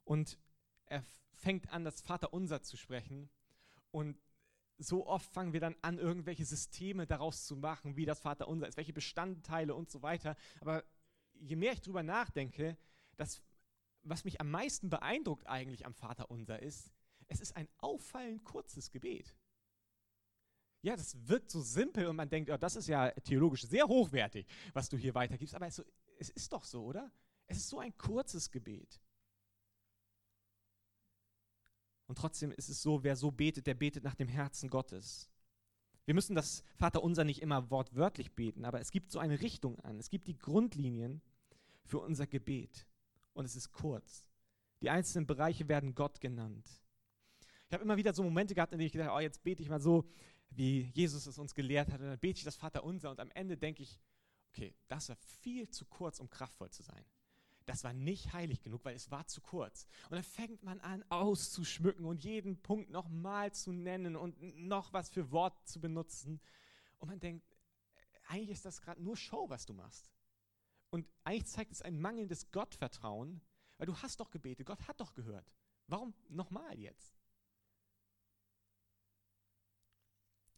Und 0.04 0.38
er 0.86 1.02
fängt 1.32 1.70
an, 1.70 1.86
das 1.86 2.02
Vaterunser 2.02 2.62
zu 2.62 2.76
sprechen. 2.76 3.30
Und 3.92 4.18
so 4.78 5.06
oft 5.08 5.32
fangen 5.32 5.54
wir 5.54 5.60
dann 5.60 5.76
an, 5.82 5.98
irgendwelche 5.98 6.46
Systeme 6.46 7.06
daraus 7.06 7.46
zu 7.46 7.56
machen, 7.56 7.96
wie 7.96 8.06
das 8.06 8.20
Vaterunser 8.20 8.68
ist, 8.68 8.78
welche 8.78 8.94
Bestandteile 8.94 9.76
und 9.76 9.90
so 9.90 10.02
weiter. 10.02 10.36
Aber 10.62 10.84
je 11.34 11.56
mehr 11.56 11.74
ich 11.74 11.82
darüber 11.82 12.04
nachdenke, 12.04 12.78
das, 13.18 13.42
was 14.04 14.26
mich 14.26 14.42
am 14.42 14.50
meisten 14.50 14.90
beeindruckt 14.90 15.48
eigentlich 15.48 15.86
am 15.86 15.94
Vaterunser 15.94 16.62
ist, 16.62 16.92
es 17.28 17.40
ist 17.40 17.56
ein 17.56 17.68
auffallend 17.78 18.44
kurzes 18.44 18.92
Gebet. 18.92 19.36
Ja, 20.82 20.98
das 20.98 21.16
wirkt 21.28 21.50
so 21.50 21.62
simpel 21.62 22.08
und 22.08 22.18
man 22.18 22.30
denkt, 22.30 22.50
oh, 22.50 22.58
das 22.58 22.76
ist 22.76 22.88
ja 22.88 23.12
theologisch 23.12 23.66
sehr 23.66 23.88
hochwertig, 23.88 24.46
was 24.74 24.90
du 24.90 24.98
hier 24.98 25.16
weitergibst. 25.16 25.56
Aber 25.56 25.68
es 25.68 25.80
ist 26.18 26.52
doch 26.52 26.66
so, 26.66 26.84
oder? 26.84 27.10
Es 27.48 27.58
ist 27.58 27.70
so 27.70 27.80
ein 27.80 27.98
kurzes 27.98 28.52
Gebet. 28.52 29.00
Und 32.08 32.18
trotzdem 32.18 32.52
ist 32.52 32.70
es 32.70 32.82
so, 32.82 33.04
wer 33.04 33.16
so 33.16 33.32
betet, 33.32 33.68
der 33.68 33.76
betet 33.76 34.04
nach 34.04 34.16
dem 34.16 34.28
Herzen 34.28 34.70
Gottes. 34.70 35.30
Wir 36.06 36.14
müssen 36.14 36.36
das 36.36 36.64
Vaterunser 36.76 37.24
nicht 37.24 37.42
immer 37.42 37.70
wortwörtlich 37.70 38.34
beten, 38.34 38.66
aber 38.66 38.82
es 38.82 38.92
gibt 38.92 39.12
so 39.12 39.20
eine 39.20 39.42
Richtung 39.42 39.80
an. 39.82 40.00
Es 40.00 40.10
gibt 40.10 40.28
die 40.28 40.38
Grundlinien 40.38 41.22
für 41.86 42.00
unser 42.00 42.28
Gebet. 42.28 42.88
Und 43.34 43.46
es 43.46 43.56
ist 43.56 43.72
kurz. 43.72 44.28
Die 44.82 44.90
einzelnen 44.90 45.26
Bereiche 45.26 45.68
werden 45.70 45.96
Gott 45.96 46.20
genannt. 46.20 46.70
Ich 47.68 47.74
habe 47.74 47.84
immer 47.84 47.98
wieder 47.98 48.14
so 48.14 48.22
Momente 48.22 48.54
gehabt, 48.54 48.74
in 48.74 48.80
denen 48.80 48.88
ich 48.88 48.92
gedacht 48.92 49.10
habe, 49.10 49.18
oh, 49.18 49.22
jetzt 49.22 49.44
bete 49.44 49.64
ich 49.64 49.70
mal 49.70 49.82
so, 49.82 50.06
wie 50.50 50.92
Jesus 50.94 51.26
es 51.26 51.40
uns 51.40 51.56
gelehrt 51.56 51.92
hat. 51.92 52.02
Und 52.02 52.08
dann 52.08 52.20
bete 52.20 52.38
ich 52.38 52.44
das 52.44 52.58
Vaterunser 52.58 53.10
und 53.10 53.20
am 53.20 53.32
Ende 53.32 53.58
denke 53.58 53.82
ich, 53.82 53.98
okay, 54.50 54.76
das 54.90 55.10
war 55.10 55.16
viel 55.16 55.70
zu 55.70 55.86
kurz, 55.86 56.20
um 56.20 56.30
kraftvoll 56.30 56.70
zu 56.70 56.84
sein 56.84 57.06
das 57.66 57.84
war 57.84 57.94
nicht 57.94 58.34
heilig 58.34 58.62
genug, 58.62 58.84
weil 58.86 58.96
es 58.96 59.12
war 59.12 59.28
zu 59.28 59.42
kurz. 59.42 59.88
Und 60.06 60.14
dann 60.14 60.24
fängt 60.24 60.64
man 60.64 60.80
an 60.82 61.04
auszuschmücken 61.10 62.06
und 62.06 62.24
jeden 62.24 62.62
Punkt 62.62 62.90
nochmal 62.90 63.54
zu 63.54 63.72
nennen 63.72 64.16
und 64.16 64.42
noch 64.58 64.94
was 64.94 65.10
für 65.10 65.32
Wort 65.32 65.68
zu 65.68 65.80
benutzen. 65.80 66.42
Und 67.00 67.10
man 67.10 67.20
denkt, 67.20 67.46
eigentlich 68.28 68.52
ist 68.52 68.66
das 68.66 68.82
gerade 68.82 69.02
nur 69.02 69.18
Show, 69.18 69.50
was 69.50 69.66
du 69.66 69.74
machst. 69.74 70.12
Und 70.90 71.08
eigentlich 71.24 71.48
zeigt 71.48 71.72
es 71.72 71.82
ein 71.82 72.00
mangelndes 72.00 72.52
Gottvertrauen, 72.52 73.42
weil 73.78 73.88
du 73.88 73.98
hast 73.98 74.20
doch 74.20 74.30
gebetet, 74.30 74.68
Gott 74.68 74.88
hat 74.88 75.00
doch 75.00 75.14
gehört. 75.14 75.54
Warum 75.88 76.14
nochmal 76.30 76.80
jetzt? 76.80 77.18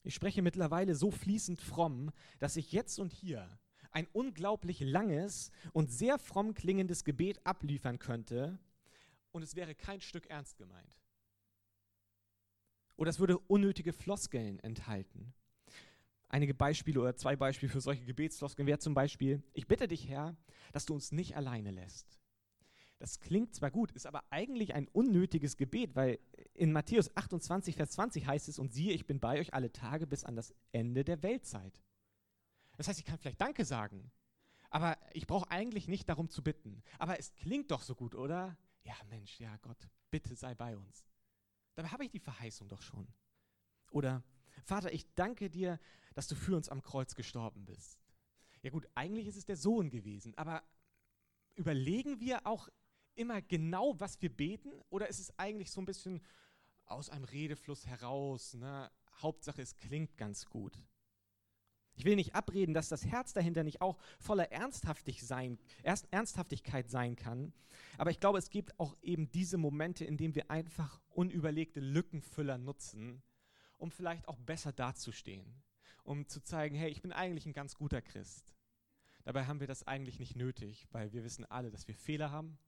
Ich 0.03 0.13
spreche 0.13 0.43
mittlerweile 0.43 0.93
so 0.93 1.09
fließend 1.09 1.59
fromm, 1.59 2.11
dass 2.37 2.57
ich 2.57 2.71
jetzt 2.71 2.99
und 2.99 3.11
hier 3.11 3.59
ein 3.95 4.07
unglaublich 4.11 4.81
langes 4.81 5.51
und 5.71 5.89
sehr 5.89 6.19
fromm 6.19 6.53
klingendes 6.53 7.05
Gebet 7.05 7.39
abliefern 7.45 7.97
könnte 7.97 8.59
und 9.31 9.41
es 9.41 9.55
wäre 9.55 9.73
kein 9.73 10.01
Stück 10.01 10.29
ernst 10.29 10.57
gemeint. 10.57 10.97
Oder 12.97 13.09
es 13.09 13.19
würde 13.19 13.39
unnötige 13.39 13.93
Floskeln 13.93 14.59
enthalten. 14.59 15.33
Einige 16.27 16.53
Beispiele 16.53 16.99
oder 16.99 17.15
zwei 17.15 17.37
Beispiele 17.37 17.71
für 17.71 17.79
solche 17.79 18.03
Gebetsfloskeln 18.03 18.67
wäre 18.67 18.79
zum 18.79 18.93
Beispiel, 18.93 19.41
ich 19.53 19.65
bitte 19.65 19.87
dich, 19.87 20.09
Herr, 20.09 20.35
dass 20.73 20.85
du 20.85 20.93
uns 20.93 21.13
nicht 21.13 21.37
alleine 21.37 21.71
lässt. 21.71 22.19
Das 22.99 23.21
klingt 23.21 23.55
zwar 23.55 23.71
gut, 23.71 23.93
ist 23.93 24.07
aber 24.07 24.25
eigentlich 24.29 24.73
ein 24.73 24.89
unnötiges 24.89 25.55
Gebet, 25.55 25.95
weil 25.95 26.19
in 26.53 26.73
Matthäus 26.73 27.15
28, 27.15 27.75
Vers 27.77 27.91
20 27.91 28.27
heißt 28.27 28.49
es, 28.49 28.59
und 28.59 28.73
siehe, 28.73 28.93
ich 28.93 29.05
bin 29.05 29.21
bei 29.21 29.39
euch 29.39 29.53
alle 29.53 29.71
Tage 29.71 30.05
bis 30.05 30.25
an 30.25 30.35
das 30.35 30.53
Ende 30.73 31.05
der 31.05 31.23
Weltzeit. 31.23 31.81
Das 32.77 32.87
heißt, 32.87 32.99
ich 32.99 33.05
kann 33.05 33.17
vielleicht 33.17 33.41
Danke 33.41 33.65
sagen, 33.65 34.11
aber 34.69 34.97
ich 35.13 35.27
brauche 35.27 35.49
eigentlich 35.51 35.87
nicht 35.87 36.09
darum 36.09 36.29
zu 36.29 36.43
bitten. 36.43 36.83
Aber 36.99 37.19
es 37.19 37.33
klingt 37.33 37.71
doch 37.71 37.81
so 37.81 37.95
gut, 37.95 38.15
oder? 38.15 38.57
Ja, 38.83 38.95
Mensch, 39.09 39.39
ja, 39.39 39.55
Gott, 39.57 39.89
bitte 40.11 40.35
sei 40.35 40.53
bei 40.55 40.75
uns. 40.77 41.05
Dabei 41.75 41.89
habe 41.89 42.05
ich 42.05 42.11
die 42.11 42.19
Verheißung 42.19 42.67
doch 42.67 42.81
schon. 42.81 43.07
Oder 43.91 44.23
Vater, 44.63 44.93
ich 44.93 45.13
danke 45.15 45.49
dir, 45.49 45.79
dass 46.13 46.27
du 46.27 46.35
für 46.35 46.55
uns 46.55 46.69
am 46.69 46.81
Kreuz 46.81 47.15
gestorben 47.15 47.65
bist. 47.65 47.99
Ja 48.61 48.71
gut, 48.71 48.87
eigentlich 48.95 49.27
ist 49.27 49.37
es 49.37 49.45
der 49.45 49.57
Sohn 49.57 49.89
gewesen, 49.89 50.33
aber 50.37 50.63
überlegen 51.55 52.19
wir 52.19 52.45
auch 52.47 52.69
immer 53.15 53.41
genau, 53.41 53.99
was 53.99 54.21
wir 54.21 54.35
beten? 54.35 54.71
Oder 54.89 55.07
ist 55.07 55.19
es 55.19 55.37
eigentlich 55.37 55.71
so 55.71 55.81
ein 55.81 55.85
bisschen 55.85 56.21
aus 56.85 57.09
einem 57.09 57.23
Redefluss 57.25 57.85
heraus? 57.85 58.53
Ne? 58.53 58.91
Hauptsache, 59.21 59.61
es 59.61 59.75
klingt 59.77 60.17
ganz 60.17 60.45
gut. 60.45 60.77
Ich 61.95 62.05
will 62.05 62.15
nicht 62.15 62.35
abreden, 62.35 62.73
dass 62.73 62.89
das 62.89 63.05
Herz 63.05 63.33
dahinter 63.33 63.63
nicht 63.63 63.81
auch 63.81 63.97
voller 64.19 64.51
Ernsthaftig 64.51 65.23
sein, 65.25 65.57
Ernsthaftigkeit 66.11 66.89
sein 66.89 67.15
kann. 67.15 67.53
Aber 67.97 68.11
ich 68.11 68.19
glaube, 68.19 68.37
es 68.37 68.49
gibt 68.49 68.77
auch 68.79 68.95
eben 69.01 69.31
diese 69.31 69.57
Momente, 69.57 70.05
in 70.05 70.17
denen 70.17 70.35
wir 70.35 70.51
einfach 70.51 70.99
unüberlegte 71.09 71.79
Lückenfüller 71.79 72.57
nutzen, 72.57 73.21
um 73.77 73.91
vielleicht 73.91 74.27
auch 74.27 74.39
besser 74.39 74.73
dazustehen. 74.73 75.63
Um 76.03 76.27
zu 76.27 76.41
zeigen, 76.41 76.75
hey, 76.75 76.89
ich 76.89 77.01
bin 77.01 77.11
eigentlich 77.11 77.45
ein 77.45 77.53
ganz 77.53 77.75
guter 77.75 78.01
Christ. 78.01 78.53
Dabei 79.23 79.45
haben 79.45 79.59
wir 79.59 79.67
das 79.67 79.87
eigentlich 79.87 80.19
nicht 80.19 80.35
nötig, 80.35 80.85
weil 80.91 81.11
wir 81.13 81.23
wissen 81.23 81.45
alle, 81.45 81.71
dass 81.71 81.87
wir 81.87 81.95
Fehler 81.95 82.29
haben 82.29 82.59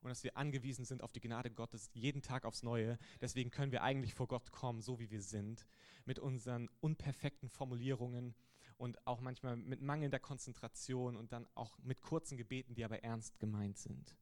und 0.00 0.08
dass 0.08 0.24
wir 0.24 0.36
angewiesen 0.36 0.84
sind 0.84 1.02
auf 1.02 1.12
die 1.12 1.20
Gnade 1.20 1.50
Gottes 1.50 1.88
jeden 1.92 2.20
Tag 2.20 2.44
aufs 2.44 2.64
Neue. 2.64 2.98
Deswegen 3.20 3.50
können 3.50 3.70
wir 3.70 3.82
eigentlich 3.82 4.14
vor 4.14 4.26
Gott 4.26 4.50
kommen, 4.50 4.82
so 4.82 4.98
wie 4.98 5.10
wir 5.10 5.22
sind, 5.22 5.66
mit 6.04 6.18
unseren 6.18 6.68
unperfekten 6.80 7.48
Formulierungen 7.48 8.34
und 8.76 9.06
auch 9.06 9.20
manchmal 9.20 9.56
mit 9.56 9.80
mangelnder 9.80 10.18
Konzentration 10.18 11.16
und 11.16 11.32
dann 11.32 11.46
auch 11.54 11.78
mit 11.78 12.00
kurzen 12.00 12.36
Gebeten, 12.36 12.74
die 12.74 12.84
aber 12.84 13.02
ernst 13.02 13.38
gemeint 13.38 13.78
sind. 13.78 14.16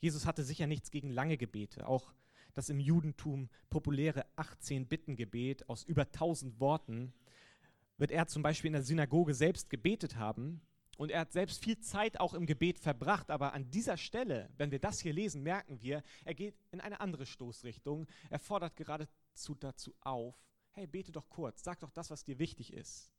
Jesus 0.00 0.26
hatte 0.26 0.44
sicher 0.44 0.66
nichts 0.66 0.90
gegen 0.90 1.10
lange 1.10 1.36
Gebete. 1.36 1.86
Auch 1.86 2.12
das 2.54 2.68
im 2.68 2.80
Judentum 2.80 3.48
populäre 3.70 4.26
18-Bitten-Gebet 4.36 5.68
aus 5.68 5.84
über 5.84 6.02
1000 6.02 6.60
Worten 6.60 7.12
wird 7.98 8.10
er 8.12 8.28
zum 8.28 8.42
Beispiel 8.42 8.68
in 8.68 8.74
der 8.74 8.82
Synagoge 8.82 9.34
selbst 9.34 9.70
gebetet 9.70 10.16
haben. 10.16 10.60
Und 10.96 11.12
er 11.12 11.20
hat 11.20 11.32
selbst 11.32 11.62
viel 11.62 11.78
Zeit 11.78 12.18
auch 12.18 12.34
im 12.34 12.46
Gebet 12.46 12.78
verbracht. 12.78 13.30
Aber 13.30 13.52
an 13.52 13.70
dieser 13.70 13.96
Stelle, 13.96 14.50
wenn 14.56 14.70
wir 14.70 14.80
das 14.80 15.00
hier 15.00 15.12
lesen, 15.12 15.42
merken 15.42 15.80
wir, 15.82 16.02
er 16.24 16.34
geht 16.34 16.56
in 16.72 16.80
eine 16.80 17.00
andere 17.00 17.26
Stoßrichtung. 17.26 18.06
Er 18.30 18.40
fordert 18.40 18.76
geradezu 18.76 19.54
dazu 19.54 19.94
auf, 20.00 20.34
hey, 20.78 20.86
bete 20.86 21.10
doch 21.10 21.28
kurz, 21.28 21.64
sag 21.64 21.80
doch 21.80 21.90
das, 21.90 22.08
was 22.08 22.22
dir 22.22 22.38
wichtig 22.38 22.72
ist. 22.72 23.10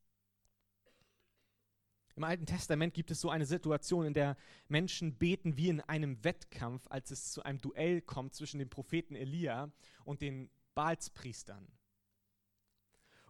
Im 2.16 2.24
Alten 2.24 2.46
Testament 2.46 2.94
gibt 2.94 3.10
es 3.10 3.20
so 3.20 3.28
eine 3.28 3.44
Situation, 3.44 4.06
in 4.06 4.14
der 4.14 4.38
Menschen 4.68 5.14
beten 5.16 5.58
wie 5.58 5.68
in 5.68 5.82
einem 5.82 6.24
Wettkampf, 6.24 6.86
als 6.88 7.10
es 7.10 7.32
zu 7.32 7.42
einem 7.42 7.60
Duell 7.60 8.00
kommt 8.00 8.34
zwischen 8.34 8.58
dem 8.58 8.70
Propheten 8.70 9.14
Elia 9.14 9.70
und 10.04 10.22
den 10.22 10.50
Baalspriestern. 10.74 11.68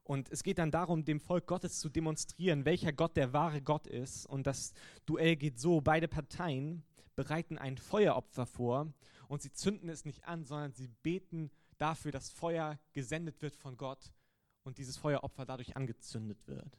Und 0.04 0.30
es 0.30 0.44
geht 0.44 0.58
dann 0.58 0.70
darum, 0.70 1.04
dem 1.04 1.20
Volk 1.20 1.46
Gottes 1.46 1.80
zu 1.80 1.88
demonstrieren, 1.88 2.64
welcher 2.64 2.92
Gott 2.92 3.16
der 3.16 3.32
wahre 3.32 3.60
Gott 3.62 3.88
ist. 3.88 4.26
Und 4.26 4.46
das 4.46 4.72
Duell 5.06 5.34
geht 5.34 5.58
so, 5.58 5.80
beide 5.80 6.06
Parteien 6.06 6.84
bereiten 7.16 7.58
ein 7.58 7.78
Feueropfer 7.78 8.46
vor 8.46 8.92
und 9.28 9.42
sie 9.42 9.52
zünden 9.52 9.88
es 9.88 10.04
nicht 10.04 10.24
an, 10.24 10.44
sondern 10.44 10.72
sie 10.72 10.88
beten 11.02 11.50
dafür, 11.78 12.12
dass 12.12 12.30
Feuer 12.30 12.78
gesendet 12.92 13.42
wird 13.42 13.56
von 13.56 13.76
Gott 13.76 14.12
und 14.62 14.78
dieses 14.78 14.96
Feueropfer 14.96 15.44
dadurch 15.44 15.76
angezündet 15.76 16.46
wird. 16.46 16.78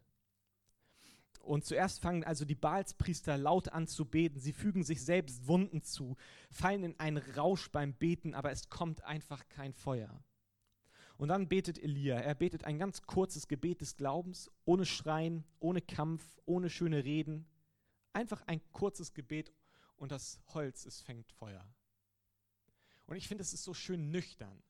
Und 1.40 1.66
zuerst 1.66 2.00
fangen 2.00 2.24
also 2.24 2.46
die 2.46 2.56
Baalspriester 2.56 3.38
laut 3.38 3.70
an 3.70 3.88
zu 3.88 4.06
beten. 4.06 4.40
Sie 4.40 4.54
fügen 4.54 4.84
sich 4.84 5.04
selbst 5.04 5.48
Wunden 5.48 5.82
zu, 5.82 6.16
fallen 6.52 6.84
in 6.84 7.00
einen 7.00 7.18
Rausch 7.18 7.72
beim 7.72 7.94
Beten, 7.94 8.36
aber 8.36 8.52
es 8.52 8.70
kommt 8.70 9.04
einfach 9.04 9.48
kein 9.50 9.74
Feuer. 9.74 10.24
Und 11.18 11.28
dann 11.28 11.48
betet 11.48 11.78
Elia. 11.78 12.20
Er 12.20 12.36
betet 12.36 12.64
ein 12.64 12.80
ganz 12.80 13.04
kurzes 13.04 13.48
Gebet 13.48 13.82
des 13.82 13.96
Glaubens, 13.96 14.52
ohne 14.66 14.86
Schreien, 14.86 15.44
ohne 15.60 15.82
Kampf, 15.82 16.24
ohne 16.46 16.70
schöne 16.70 17.04
Reden. 17.04 17.48
Einfach 18.14 18.42
ein 18.48 18.62
kurzes 18.72 19.14
Gebet 19.14 19.52
und 19.98 20.12
das 20.12 20.40
Holz, 20.48 20.86
es 20.86 21.02
fängt 21.02 21.32
Feuer. 21.32 21.64
Und 23.06 23.18
ich 23.18 23.28
finde, 23.28 23.44
es 23.44 23.54
ist 23.54 23.64
so 23.64 23.74
schön 23.74 24.10
nüchtern. 24.10 24.64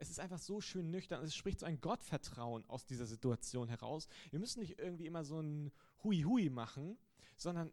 Es 0.00 0.08
ist 0.08 0.18
einfach 0.18 0.38
so 0.38 0.62
schön 0.62 0.90
nüchtern. 0.90 1.22
Es 1.22 1.34
spricht 1.34 1.60
so 1.60 1.66
ein 1.66 1.78
Gottvertrauen 1.82 2.64
aus 2.68 2.86
dieser 2.86 3.04
Situation 3.04 3.68
heraus. 3.68 4.08
Wir 4.30 4.40
müssen 4.40 4.60
nicht 4.60 4.78
irgendwie 4.78 5.04
immer 5.04 5.24
so 5.24 5.40
ein 5.40 5.70
Hui-Hui 6.02 6.48
machen, 6.48 6.96
sondern 7.36 7.68
äh, 7.68 7.72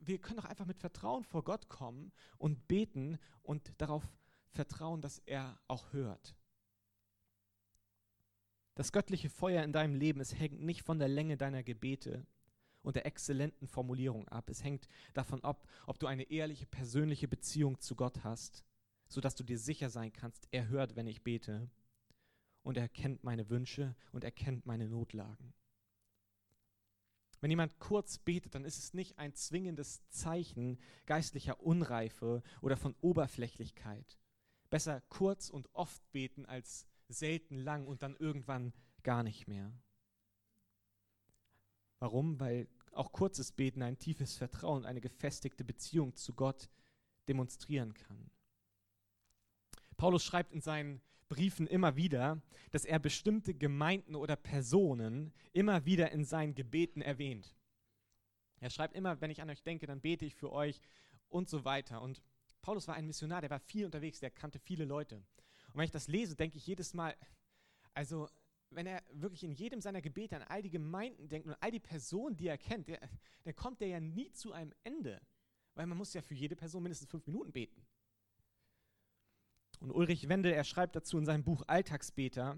wir 0.00 0.18
können 0.18 0.36
doch 0.36 0.44
einfach 0.44 0.66
mit 0.66 0.78
Vertrauen 0.78 1.24
vor 1.24 1.42
Gott 1.42 1.70
kommen 1.70 2.12
und 2.36 2.68
beten 2.68 3.18
und 3.42 3.72
darauf 3.78 4.06
vertrauen, 4.50 5.00
dass 5.00 5.20
er 5.24 5.58
auch 5.66 5.94
hört. 5.94 6.36
Das 8.74 8.92
göttliche 8.92 9.30
Feuer 9.30 9.64
in 9.64 9.72
deinem 9.72 9.94
Leben, 9.94 10.20
es 10.20 10.38
hängt 10.38 10.60
nicht 10.60 10.82
von 10.82 10.98
der 10.98 11.08
Länge 11.08 11.38
deiner 11.38 11.62
Gebete 11.62 12.26
und 12.82 12.96
der 12.96 13.06
exzellenten 13.06 13.66
Formulierung 13.66 14.28
ab. 14.28 14.50
Es 14.50 14.62
hängt 14.62 14.88
davon 15.14 15.42
ab, 15.42 15.66
ob 15.86 15.98
du 15.98 16.06
eine 16.06 16.30
ehrliche, 16.30 16.66
persönliche 16.66 17.28
Beziehung 17.28 17.80
zu 17.80 17.96
Gott 17.96 18.24
hast 18.24 18.62
sodass 19.12 19.34
du 19.34 19.44
dir 19.44 19.58
sicher 19.58 19.90
sein 19.90 20.12
kannst, 20.12 20.48
er 20.50 20.68
hört, 20.68 20.96
wenn 20.96 21.06
ich 21.06 21.22
bete 21.22 21.68
und 22.62 22.76
er 22.76 22.88
kennt 22.88 23.24
meine 23.24 23.50
Wünsche 23.50 23.94
und 24.12 24.24
er 24.24 24.30
kennt 24.30 24.66
meine 24.66 24.88
Notlagen. 24.88 25.52
Wenn 27.40 27.50
jemand 27.50 27.78
kurz 27.78 28.18
betet, 28.18 28.54
dann 28.54 28.64
ist 28.64 28.78
es 28.78 28.94
nicht 28.94 29.18
ein 29.18 29.34
zwingendes 29.34 30.08
Zeichen 30.08 30.78
geistlicher 31.06 31.60
Unreife 31.60 32.42
oder 32.60 32.76
von 32.76 32.94
Oberflächlichkeit. 33.00 34.18
Besser 34.70 35.00
kurz 35.08 35.50
und 35.50 35.68
oft 35.74 36.10
beten 36.12 36.46
als 36.46 36.86
selten 37.08 37.58
lang 37.58 37.86
und 37.86 38.02
dann 38.02 38.16
irgendwann 38.16 38.72
gar 39.02 39.22
nicht 39.24 39.48
mehr. 39.48 39.72
Warum? 41.98 42.40
Weil 42.40 42.68
auch 42.92 43.12
kurzes 43.12 43.52
Beten 43.52 43.82
ein 43.82 43.98
tiefes 43.98 44.36
Vertrauen, 44.36 44.86
eine 44.86 45.00
gefestigte 45.00 45.64
Beziehung 45.64 46.14
zu 46.14 46.32
Gott 46.34 46.70
demonstrieren 47.28 47.92
kann. 47.94 48.30
Paulus 50.02 50.24
schreibt 50.24 50.50
in 50.50 50.60
seinen 50.60 51.00
Briefen 51.28 51.68
immer 51.68 51.94
wieder, 51.94 52.42
dass 52.72 52.84
er 52.84 52.98
bestimmte 52.98 53.54
Gemeinden 53.54 54.16
oder 54.16 54.34
Personen 54.34 55.32
immer 55.52 55.84
wieder 55.84 56.10
in 56.10 56.24
seinen 56.24 56.56
Gebeten 56.56 57.02
erwähnt. 57.02 57.54
Er 58.58 58.70
schreibt 58.70 58.96
immer, 58.96 59.20
wenn 59.20 59.30
ich 59.30 59.40
an 59.40 59.48
euch 59.48 59.62
denke, 59.62 59.86
dann 59.86 60.00
bete 60.00 60.24
ich 60.24 60.34
für 60.34 60.50
euch 60.50 60.80
und 61.28 61.48
so 61.48 61.64
weiter. 61.64 62.02
Und 62.02 62.20
Paulus 62.62 62.88
war 62.88 62.96
ein 62.96 63.06
Missionar, 63.06 63.42
der 63.42 63.50
war 63.50 63.60
viel 63.60 63.84
unterwegs, 63.84 64.18
der 64.18 64.32
kannte 64.32 64.58
viele 64.58 64.86
Leute. 64.86 65.18
Und 65.68 65.76
wenn 65.76 65.84
ich 65.84 65.92
das 65.92 66.08
lese, 66.08 66.34
denke 66.34 66.56
ich 66.56 66.66
jedes 66.66 66.94
Mal, 66.94 67.14
also 67.94 68.28
wenn 68.70 68.86
er 68.86 69.04
wirklich 69.12 69.44
in 69.44 69.52
jedem 69.52 69.80
seiner 69.80 70.02
Gebete 70.02 70.34
an 70.34 70.42
all 70.48 70.62
die 70.62 70.70
Gemeinden 70.70 71.28
denkt 71.28 71.46
und 71.46 71.54
all 71.60 71.70
die 71.70 71.78
Personen, 71.78 72.36
die 72.36 72.48
er 72.48 72.58
kennt, 72.58 72.88
der, 72.88 72.98
dann 73.44 73.54
kommt 73.54 73.80
er 73.80 73.86
ja 73.86 74.00
nie 74.00 74.32
zu 74.32 74.50
einem 74.52 74.74
Ende. 74.82 75.20
Weil 75.76 75.86
man 75.86 75.96
muss 75.96 76.12
ja 76.12 76.22
für 76.22 76.34
jede 76.34 76.56
Person 76.56 76.82
mindestens 76.82 77.08
fünf 77.08 77.24
Minuten 77.24 77.52
beten. 77.52 77.86
Und 79.82 79.90
Ulrich 79.90 80.28
Wendel, 80.28 80.52
er 80.52 80.62
schreibt 80.62 80.94
dazu 80.94 81.18
in 81.18 81.24
seinem 81.24 81.42
Buch 81.42 81.64
Alltagsbeter, 81.66 82.56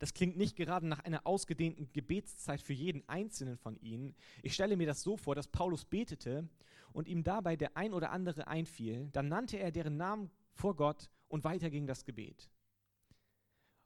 das 0.00 0.14
klingt 0.14 0.36
nicht 0.36 0.56
gerade 0.56 0.84
nach 0.84 0.98
einer 1.04 1.24
ausgedehnten 1.28 1.92
Gebetszeit 1.92 2.60
für 2.60 2.72
jeden 2.72 3.08
einzelnen 3.08 3.56
von 3.56 3.78
ihnen. 3.80 4.16
Ich 4.42 4.52
stelle 4.52 4.76
mir 4.76 4.88
das 4.88 5.02
so 5.02 5.16
vor, 5.16 5.36
dass 5.36 5.46
Paulus 5.46 5.84
betete 5.84 6.48
und 6.92 7.06
ihm 7.06 7.22
dabei 7.22 7.54
der 7.54 7.76
ein 7.76 7.94
oder 7.94 8.10
andere 8.10 8.48
einfiel. 8.48 9.08
Dann 9.12 9.28
nannte 9.28 9.58
er 9.58 9.70
deren 9.70 9.96
Namen 9.96 10.30
vor 10.52 10.74
Gott 10.74 11.08
und 11.28 11.44
weiter 11.44 11.70
ging 11.70 11.86
das 11.86 12.04
Gebet. 12.04 12.50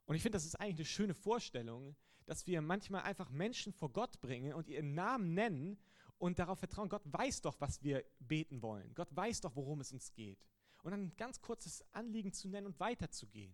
Und 0.05 0.15
ich 0.15 0.23
finde, 0.23 0.37
das 0.37 0.45
ist 0.45 0.55
eigentlich 0.55 0.77
eine 0.77 0.85
schöne 0.85 1.13
Vorstellung, 1.13 1.95
dass 2.25 2.47
wir 2.47 2.63
manchmal 2.63 3.03
einfach 3.03 3.29
Menschen 3.29 3.73
vor 3.73 3.93
Gott 3.93 4.19
bringen 4.21 4.53
und 4.53 4.67
ihren 4.67 4.95
Namen 4.95 5.35
nennen 5.35 5.77
und 6.17 6.39
darauf 6.39 6.57
vertrauen, 6.57 6.89
Gott 6.89 7.03
weiß 7.05 7.41
doch, 7.41 7.61
was 7.61 7.83
wir 7.83 8.03
beten 8.19 8.63
wollen. 8.63 8.91
Gott 8.95 9.15
weiß 9.15 9.41
doch, 9.41 9.55
worum 9.55 9.81
es 9.81 9.93
uns 9.93 10.11
geht 10.13 10.50
und 10.83 10.93
ein 10.93 11.15
ganz 11.17 11.41
kurzes 11.41 11.85
Anliegen 11.93 12.33
zu 12.33 12.49
nennen 12.49 12.67
und 12.67 12.79
weiterzugehen. 12.79 13.53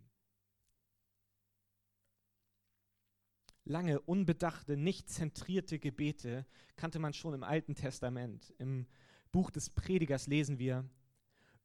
Lange, 3.65 3.99
unbedachte, 3.99 4.77
nicht 4.77 5.09
zentrierte 5.09 5.77
Gebete 5.77 6.45
kannte 6.77 6.99
man 6.99 7.13
schon 7.13 7.33
im 7.33 7.43
Alten 7.43 7.75
Testament. 7.75 8.53
Im 8.59 8.87
Buch 9.31 9.51
des 9.51 9.69
Predigers 9.69 10.27
lesen 10.27 10.57
wir, 10.59 10.89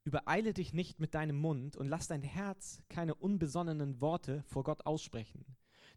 Übereile 0.05 0.53
dich 0.53 0.73
nicht 0.73 0.99
mit 0.99 1.15
deinem 1.15 1.37
Mund 1.37 1.77
und 1.77 1.87
lass 1.87 2.09
dein 2.09 2.25
Herz 2.25 2.83
keine 2.89 3.15
unbesonnenen 3.15 4.01
Worte 4.01 4.43
vor 4.49 4.65
Gott 4.65 4.85
aussprechen. 4.85 5.45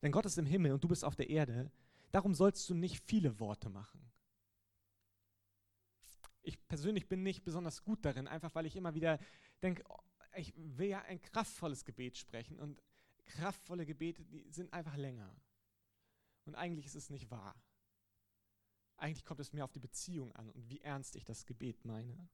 Denn 0.04 0.12
Gott 0.12 0.28
ist 0.28 0.38
im 0.38 0.46
Himmel 0.46 0.74
und 0.74 0.84
du 0.84 0.88
bist 0.88 1.04
auf 1.04 1.16
der 1.16 1.32
Erde. 1.32 1.72
Darum 2.12 2.36
sollst 2.36 2.70
du 2.70 2.76
nicht 2.76 3.04
viele 3.08 3.40
Worte 3.40 3.72
machen 3.72 4.06
ich 6.46 6.68
persönlich 6.68 7.08
bin 7.08 7.24
nicht 7.24 7.44
besonders 7.44 7.84
gut 7.84 8.06
darin, 8.06 8.28
einfach 8.28 8.54
weil 8.56 8.66
ich 8.66 8.76
immer 8.76 8.94
wieder 8.94 9.20
denke, 9.62 9.84
oh, 9.90 10.00
ich 10.36 10.54
will 10.56 10.90
ja 10.90 11.02
ein 11.04 11.22
kraftvolles 11.22 11.86
Gebet 11.86 12.18
sprechen 12.18 12.60
und 12.60 12.82
kraftvolle 13.26 13.86
Gebete, 13.86 14.24
die 14.24 14.50
sind 14.52 14.72
einfach 14.74 14.98
länger. 14.98 15.36
Und 16.46 16.56
eigentlich 16.56 16.86
ist 16.86 16.96
es 16.96 17.10
nicht 17.10 17.32
wahr. 17.32 17.56
Eigentlich 18.98 19.26
kommt 19.26 19.40
es 19.40 19.52
mir 19.52 19.64
auf 19.64 19.72
die 19.72 19.80
Beziehung 19.80 20.32
an 20.34 20.50
und 20.52 20.70
wie 20.70 20.80
ernst 20.82 21.16
ich 21.16 21.26
das 21.26 21.46
Gebet 21.46 21.84
meine. 21.84 22.30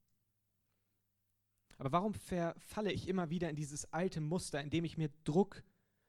Aber 1.78 1.90
warum 1.92 2.14
verfalle 2.14 2.92
ich 2.92 3.08
immer 3.08 3.30
wieder 3.30 3.50
in 3.50 3.56
dieses 3.56 3.92
alte 3.92 4.20
Muster, 4.20 4.60
in 4.60 4.70
dem 4.70 4.84
ich 4.84 4.98
mir 4.98 5.10
Druck 5.24 5.64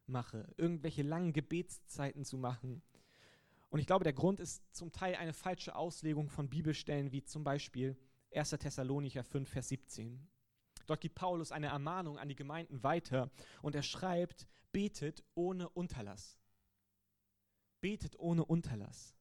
mache, 0.06 0.54
irgendwelche 0.58 1.02
langen 1.02 1.34
Gebetszeiten 1.34 2.26
zu 2.26 2.38
machen? 2.38 2.84
Und 3.70 3.80
ich 3.80 3.88
glaube, 3.88 4.04
der 4.04 4.14
Grund 4.14 4.40
ist 4.40 4.62
zum 4.76 4.92
Teil 4.92 5.16
eine 5.16 5.34
falsche 5.34 5.76
Auslegung 5.76 6.30
von 6.30 6.48
Bibelstellen, 6.48 7.12
wie 7.12 7.24
zum 7.24 7.44
Beispiel 7.44 7.98
1. 8.32 8.52
Thessalonicher 8.52 9.24
5, 9.24 9.50
Vers 9.50 9.70
17. 9.70 10.28
Dort 10.86 11.02
gibt 11.02 11.16
Paulus 11.16 11.52
eine 11.52 11.68
Ermahnung 11.68 12.18
an 12.18 12.30
die 12.30 12.36
Gemeinden 12.36 12.84
weiter 12.84 13.32
und 13.62 13.76
er 13.76 13.84
schreibt, 13.84 14.48
betet 14.72 15.24
ohne 15.36 15.70
Unterlass. 15.70 16.40
Betet 17.82 18.18
ohne 18.20 18.46
Unterlass. 18.46 19.16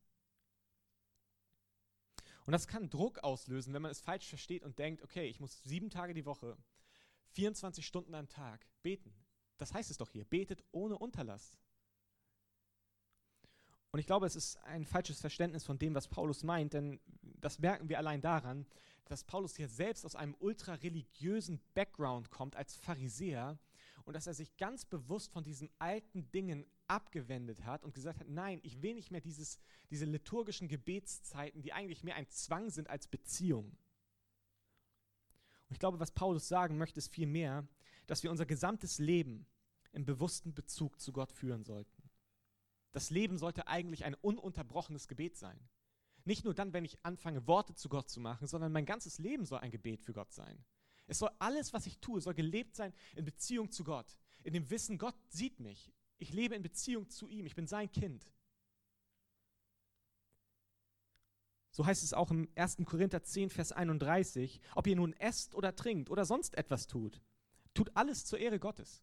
Und 2.45 2.53
das 2.53 2.67
kann 2.67 2.91
Druck 2.91 3.19
auslösen, 3.21 3.73
wenn 3.73 3.83
man 3.83 3.91
es 3.91 4.01
falsch 4.01 4.29
versteht 4.29 4.65
und 4.65 4.79
denkt, 4.79 5.03
okay, 5.03 5.27
ich 5.27 5.39
muss 5.39 5.63
sieben 5.63 5.91
Tage 5.91 6.15
die 6.15 6.27
Woche, 6.27 6.57
24 7.31 7.87
Stunden 7.87 8.15
am 8.15 8.29
Tag 8.29 8.67
beten. 8.83 9.15
Das 9.59 9.73
heißt 9.73 9.91
es 9.91 9.99
doch 9.99 10.11
hier, 10.11 10.25
betet 10.25 10.65
ohne 10.73 10.99
Unterlass. 10.99 11.57
Und 13.93 14.01
ich 14.01 14.07
glaube, 14.07 14.27
es 14.27 14.37
ist 14.37 14.57
ein 14.65 14.87
falsches 14.87 15.21
Verständnis 15.21 15.65
von 15.65 15.79
dem, 15.79 15.95
was 15.95 16.09
Paulus 16.09 16.43
meint, 16.43 16.73
denn 16.73 16.99
das 17.21 17.59
merken 17.59 17.89
wir 17.89 17.99
allein 17.99 18.23
daran, 18.23 18.67
dass 19.05 19.25
Paulus 19.25 19.57
hier 19.57 19.69
selbst 19.69 20.05
aus 20.05 20.15
einem 20.15 20.35
ultra-religiösen 20.39 21.61
Background 21.75 22.31
kommt 22.31 22.57
als 22.57 22.77
Pharisäer 22.77 23.59
und 24.05 24.15
dass 24.15 24.27
er 24.27 24.35
sich 24.35 24.57
ganz 24.57 24.85
bewusst 24.85 25.33
von 25.33 25.45
diesen 25.45 25.71
alten 25.79 26.31
Dingen 26.33 26.67
abgewendet 26.89 27.65
hat 27.65 27.85
und 27.85 27.95
gesagt 27.95 28.21
hat, 28.21 28.29
nein, 28.29 28.61
ich 28.63 28.83
will 28.83 28.95
nicht 28.95 29.11
mehr 29.11 29.21
dieses, 29.21 29.59
diese 29.91 30.05
liturgischen 30.05 30.69
Gebetszeiten, 30.69 31.63
die 31.63 31.73
eigentlich 31.73 32.03
mehr 32.03 32.17
ein 32.17 32.29
Zwang 32.29 32.71
sind 32.71 32.89
als 32.91 33.09
Beziehung. 33.09 33.77
Und 35.69 35.75
ich 35.75 35.79
glaube, 35.79 36.01
was 36.01 36.11
Paulus 36.11 36.49
sagen 36.49 36.77
möchte, 36.77 36.99
ist 36.99 37.13
vielmehr, 37.13 37.67
dass 38.07 38.23
wir 38.23 38.31
unser 38.31 38.47
gesamtes 38.47 38.99
Leben 38.99 39.47
im 39.93 40.05
bewussten 40.05 40.55
Bezug 40.55 41.01
zu 41.01 41.13
Gott 41.13 41.33
führen 41.33 41.65
sollten. 41.65 42.11
Das 42.93 43.11
Leben 43.11 43.39
sollte 43.39 43.69
eigentlich 43.69 44.05
ein 44.05 44.15
ununterbrochenes 44.15 45.09
Gebet 45.09 45.37
sein. 45.37 45.59
Nicht 46.25 46.45
nur 46.45 46.55
dann, 46.55 46.73
wenn 46.73 46.85
ich 46.85 47.05
anfange, 47.05 47.47
Worte 47.47 47.75
zu 47.75 47.89
Gott 47.89 48.09
zu 48.09 48.21
machen, 48.21 48.47
sondern 48.47 48.73
mein 48.73 48.87
ganzes 48.87 49.19
Leben 49.19 49.45
soll 49.45 49.59
ein 49.59 49.71
Gebet 49.71 50.03
für 50.03 50.13
Gott 50.13 50.33
sein. 50.33 50.65
Es 51.07 51.19
soll 51.19 51.31
alles, 51.39 51.73
was 51.73 51.87
ich 51.87 51.99
tue, 51.99 52.21
soll 52.21 52.35
gelebt 52.35 52.77
sein 52.77 52.93
in 53.17 53.25
Beziehung 53.25 53.71
zu 53.71 53.85
Gott. 53.85 54.19
In 54.45 54.53
dem 54.53 54.71
Wissen, 54.71 54.99
Gott 54.99 55.17
sieht 55.29 55.61
mich. 55.61 55.93
Ich 56.19 56.33
lebe 56.33 56.55
in 56.55 56.63
Beziehung 56.63 57.11
zu 57.11 57.29
ihm. 57.29 57.47
Ich 57.47 57.55
bin 57.55 57.67
sein 57.67 57.91
Kind. 57.91 58.31
So 61.73 61.87
heißt 61.87 62.03
es 62.03 62.13
auch 62.13 62.31
im 62.31 62.49
1. 62.55 62.79
Korinther 62.85 63.23
10, 63.23 63.51
Vers 63.51 63.73
31. 63.73 64.61
Ob 64.75 64.87
ihr 64.87 64.95
nun 64.95 65.15
esst 65.15 65.55
oder 65.55 65.75
trinkt 65.75 66.11
oder 66.11 66.25
sonst 66.25 66.57
etwas 66.57 66.87
tut, 66.87 67.21
tut 67.75 67.91
alles 67.97 68.27
zur 68.27 68.39
Ehre 68.39 68.61
Gottes. 68.61 69.03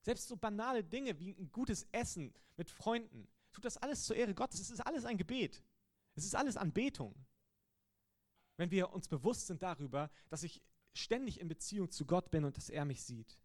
Selbst 0.00 0.26
so 0.26 0.36
banale 0.36 0.82
Dinge 0.82 1.18
wie 1.20 1.30
ein 1.30 1.52
gutes 1.52 1.86
Essen 1.92 2.34
mit 2.56 2.70
Freunden, 2.70 3.28
tut 3.52 3.64
das 3.64 3.76
alles 3.76 4.04
zur 4.04 4.16
Ehre 4.16 4.34
Gottes. 4.34 4.60
Es 4.60 4.70
ist 4.70 4.80
alles 4.80 5.04
ein 5.04 5.18
Gebet. 5.18 5.62
Es 6.14 6.24
ist 6.24 6.34
alles 6.34 6.56
Anbetung. 6.56 7.14
Wenn 8.56 8.70
wir 8.70 8.92
uns 8.92 9.08
bewusst 9.08 9.46
sind 9.46 9.62
darüber, 9.62 10.10
dass 10.28 10.42
ich 10.42 10.62
ständig 10.94 11.40
in 11.40 11.48
Beziehung 11.48 11.90
zu 11.90 12.06
Gott 12.06 12.30
bin 12.30 12.44
und 12.44 12.56
dass 12.56 12.68
er 12.68 12.84
mich 12.84 13.02
sieht. 13.02 13.38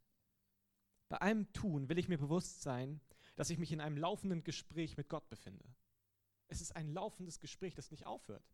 Bei 1.10 1.18
allem 1.18 1.52
Tun 1.54 1.88
will 1.88 1.98
ich 1.98 2.10
mir 2.10 2.18
bewusst 2.18 2.62
sein, 2.62 3.00
dass 3.36 3.50
ich 3.50 3.58
mich 3.58 3.72
in 3.72 3.80
einem 3.80 3.98
laufenden 3.98 4.44
Gespräch 4.44 4.98
mit 4.98 5.08
Gott 5.08 5.30
befinde. 5.30 5.66
Es 6.50 6.62
ist 6.62 6.76
ein 6.76 6.92
laufendes 6.92 7.40
Gespräch, 7.40 7.76
das 7.76 7.92
nicht 7.92 8.06
aufhört. 8.06 8.54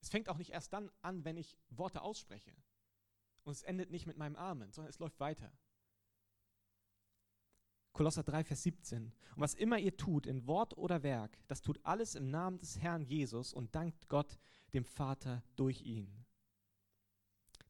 Es 0.00 0.08
fängt 0.08 0.28
auch 0.28 0.36
nicht 0.36 0.50
erst 0.50 0.72
dann 0.72 0.90
an, 1.02 1.24
wenn 1.24 1.36
ich 1.36 1.58
Worte 1.70 2.02
ausspreche. 2.02 2.54
Und 3.42 3.52
es 3.52 3.62
endet 3.62 3.90
nicht 3.90 4.06
mit 4.06 4.16
meinem 4.16 4.36
Amen, 4.36 4.72
sondern 4.72 4.90
es 4.90 4.98
läuft 4.98 5.18
weiter. 5.18 5.52
Kolosser 7.96 8.24
3, 8.24 8.44
Vers 8.44 8.62
17. 8.62 9.04
Und 9.04 9.12
was 9.36 9.54
immer 9.54 9.78
ihr 9.78 9.96
tut, 9.96 10.26
in 10.26 10.46
Wort 10.46 10.76
oder 10.76 11.02
Werk, 11.02 11.38
das 11.48 11.62
tut 11.62 11.80
alles 11.82 12.14
im 12.14 12.30
Namen 12.30 12.58
des 12.58 12.78
Herrn 12.78 13.06
Jesus 13.06 13.54
und 13.54 13.74
dankt 13.74 14.10
Gott, 14.10 14.38
dem 14.74 14.84
Vater, 14.84 15.42
durch 15.56 15.80
ihn. 15.80 16.26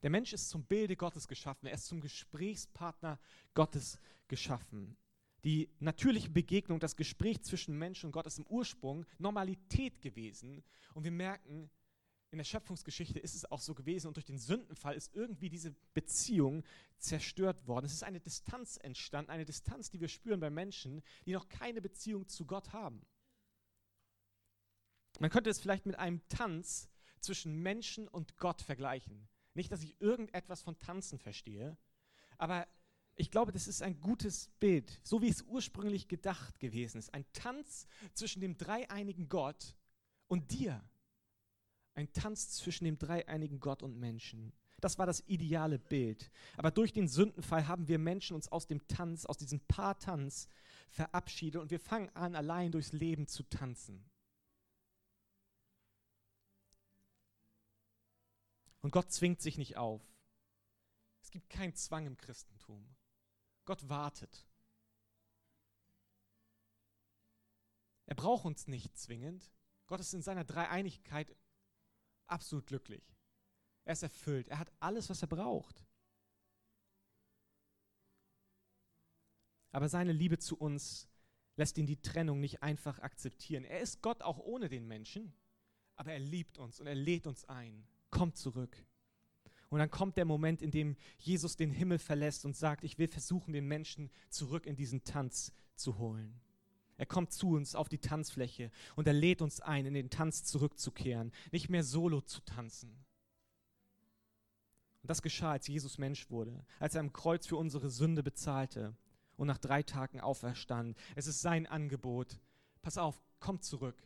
Der 0.03 0.11
Mensch 0.11 0.33
ist 0.33 0.49
zum 0.49 0.65
Bilde 0.65 0.97
Gottes 0.97 1.29
geschaffen, 1.29 1.69
er 1.69 1.75
ist 1.75 1.87
zum 1.87 2.01
Gesprächspartner 2.01 3.21
Gottes 3.55 4.01
geschaffen. 4.27 4.97
Die 5.45 5.71
natürliche 5.79 6.31
Begegnung, 6.31 6.81
das 6.81 6.97
Gespräch 6.97 7.41
zwischen 7.43 7.79
Mensch 7.79 8.03
und 8.03 8.11
Gott 8.11 8.27
ist 8.27 8.41
im 8.41 8.49
Ursprung 8.49 9.07
Normalität 9.19 10.03
gewesen. 10.03 10.65
Und 10.95 11.05
wir 11.05 11.13
merken, 11.13 11.71
in 12.31 12.39
der 12.39 12.45
Schöpfungsgeschichte 12.45 13.19
ist 13.19 13.35
es 13.35 13.51
auch 13.51 13.61
so 13.61 13.75
gewesen 13.75 14.09
und 14.09 14.17
durch 14.17 14.27
den 14.27 14.39
Sündenfall 14.39 14.95
ist 14.95 15.15
irgendwie 15.15 15.49
diese 15.49 15.73
Beziehung 15.95 16.65
zerstört 16.99 17.67
worden. 17.67 17.87
Es 17.87 17.93
ist 17.93 18.03
eine 18.03 18.21
Distanz 18.21 18.79
entstanden, 18.83 19.31
eine 19.31 19.45
Distanz, 19.45 19.91
die 19.91 20.01
wir 20.01 20.09
spüren 20.09 20.41
bei 20.41 20.51
Menschen, 20.51 21.03
die 21.25 21.33
noch 21.33 21.49
keine 21.49 21.81
Beziehung 21.81 22.27
zu 22.27 22.45
Gott 22.45 22.73
haben. 22.73 23.07
Man 25.19 25.31
könnte 25.31 25.51
es 25.51 25.61
vielleicht 25.61 25.87
mit 25.87 25.99
einem 25.99 26.27
Tanz 26.29 26.89
zwischen 27.21 27.63
Menschen 27.63 28.09
und 28.09 28.37
Gott 28.37 28.61
vergleichen. 28.61 29.29
Nicht, 29.55 29.73
dass 29.73 29.83
ich 29.83 30.01
irgendetwas 30.01 30.63
von 30.63 30.79
Tanzen 30.79 31.19
verstehe, 31.19 31.79
aber 32.39 32.67
ich 33.15 33.31
glaube, 33.31 33.51
das 33.51 33.67
ist 33.67 33.83
ein 33.83 33.99
gutes 34.01 34.51
Bild, 34.61 35.01
so 35.03 35.23
wie 35.23 35.29
es 35.29 35.43
ursprünglich 35.43 36.07
gedacht 36.07 36.61
gewesen 36.61 36.99
ist. 36.99 37.15
Ein 37.15 37.25
Tanz 37.33 37.87
zwischen 38.13 38.41
dem 38.41 38.59
dreieinigen 38.59 39.31
Gott 39.31 39.75
und 40.29 40.53
dir. 40.53 40.85
Ein 41.97 42.13
Tanz 42.13 42.51
zwischen 42.51 42.85
dem 42.85 42.99
dreieinigen 42.99 43.59
Gott 43.59 43.83
und 43.83 43.99
Menschen. 43.99 44.53
Das 44.81 44.99
war 44.99 45.07
das 45.07 45.25
ideale 45.29 45.79
Bild. 45.79 46.31
Aber 46.59 46.71
durch 46.71 46.93
den 46.93 47.09
Sündenfall 47.09 47.67
haben 47.67 47.89
wir 47.89 47.99
Menschen 47.99 48.37
uns 48.37 48.49
aus 48.53 48.67
dem 48.67 48.87
Tanz, 48.87 49.25
aus 49.25 49.39
diesem 49.39 49.61
Paartanz 49.61 50.51
verabschiedet 50.91 51.61
und 51.61 51.71
wir 51.71 51.81
fangen 51.81 52.15
an, 52.15 52.35
allein 52.35 52.71
durchs 52.71 52.93
Leben 52.93 53.27
zu 53.27 53.43
tanzen. 53.45 54.05
Und 58.83 58.91
Gott 58.91 59.11
zwingt 59.11 59.41
sich 59.41 59.57
nicht 59.57 59.79
auf. 59.79 60.03
Es 61.23 61.31
gibt 61.31 61.49
keinen 61.49 61.75
Zwang 61.75 62.07
im 62.07 62.19
Christentum. 62.19 62.95
Gott 63.65 63.89
wartet. 63.89 64.47
Er 68.05 68.15
braucht 68.15 68.45
uns 68.45 68.69
nicht 68.69 68.97
zwingend. 68.99 69.51
Gott 69.87 70.01
ist 70.01 70.13
in 70.13 70.23
seiner 70.23 70.45
Dreieinigkeit 70.45 71.35
absolut 72.27 72.67
glücklich. 72.67 73.17
Er 73.85 73.93
ist 73.93 74.03
erfüllt. 74.03 74.49
Er 74.49 74.59
hat 74.59 74.73
alles, 74.81 75.09
was 75.09 75.23
er 75.23 75.29
braucht. 75.29 75.87
Aber 79.73 79.89
seine 79.89 80.13
Liebe 80.13 80.39
zu 80.39 80.57
uns 80.57 81.09
lässt 81.57 81.79
ihn 81.79 81.87
die 81.87 82.01
Trennung 82.01 82.41
nicht 82.41 82.63
einfach 82.63 82.99
akzeptieren. 82.99 83.65
Er 83.65 83.81
ist 83.81 84.03
Gott 84.03 84.23
auch 84.23 84.39
ohne 84.39 84.69
den 84.69 84.87
Menschen, 84.87 85.33
aber 85.97 86.13
er 86.13 86.19
liebt 86.19 86.59
uns 86.59 86.81
und 86.81 86.87
er 86.87 86.95
lädt 86.95 87.27
uns 87.27 87.45
ein. 87.47 87.87
Kommt 88.11 88.37
zurück. 88.37 88.77
Und 89.69 89.79
dann 89.79 89.91
kommt 89.91 90.17
der 90.17 90.25
Moment, 90.25 90.63
in 90.63 90.71
dem 90.71 90.97
Jesus 91.19 91.57
den 91.57 91.71
Himmel 91.71 91.99
verlässt 91.99 92.45
und 92.45 92.57
sagt, 92.57 92.85
ich 92.85 92.99
will 92.99 93.09
versuchen, 93.09 93.53
den 93.53 93.67
Menschen 93.67 94.11
zurück 94.31 94.67
in 94.67 94.77
diesen 94.77 95.05
Tanz 95.05 95.53
zu 95.75 95.99
holen. 95.99 96.41
Er 96.99 97.07
kommt 97.07 97.33
zu 97.33 97.51
uns 97.51 97.75
auf 97.75 97.89
die 97.89 97.99
Tanzfläche 97.99 98.71
und 98.95 99.07
er 99.07 99.13
lädt 99.13 99.43
uns 99.43 99.61
ein, 99.61 99.87
in 99.87 99.95
den 99.95 100.11
Tanz 100.11 100.45
zurückzukehren, 100.45 101.33
nicht 101.53 101.69
mehr 101.69 101.85
solo 101.85 102.21
zu 102.23 102.41
tanzen. 102.41 103.05
Und 105.03 105.11
das 105.11 105.23
geschah, 105.23 105.53
als 105.53 105.69
Jesus 105.69 105.99
Mensch 105.99 106.31
wurde, 106.31 106.65
als 106.81 106.95
er 106.95 107.01
am 107.01 107.13
Kreuz 107.13 107.47
für 107.47 107.57
unsere 107.57 107.91
Sünde 107.91 108.23
bezahlte 108.23 108.97
und 109.37 109.47
nach 109.47 109.59
drei 109.59 109.83
Tagen 109.83 110.21
auferstand. 110.21 110.97
Es 111.15 111.27
ist 111.27 111.43
sein 111.43 111.67
Angebot. 111.67 112.41
Pass 112.83 112.99
auf, 112.99 113.23
komm 113.39 113.61
zurück. 113.61 113.97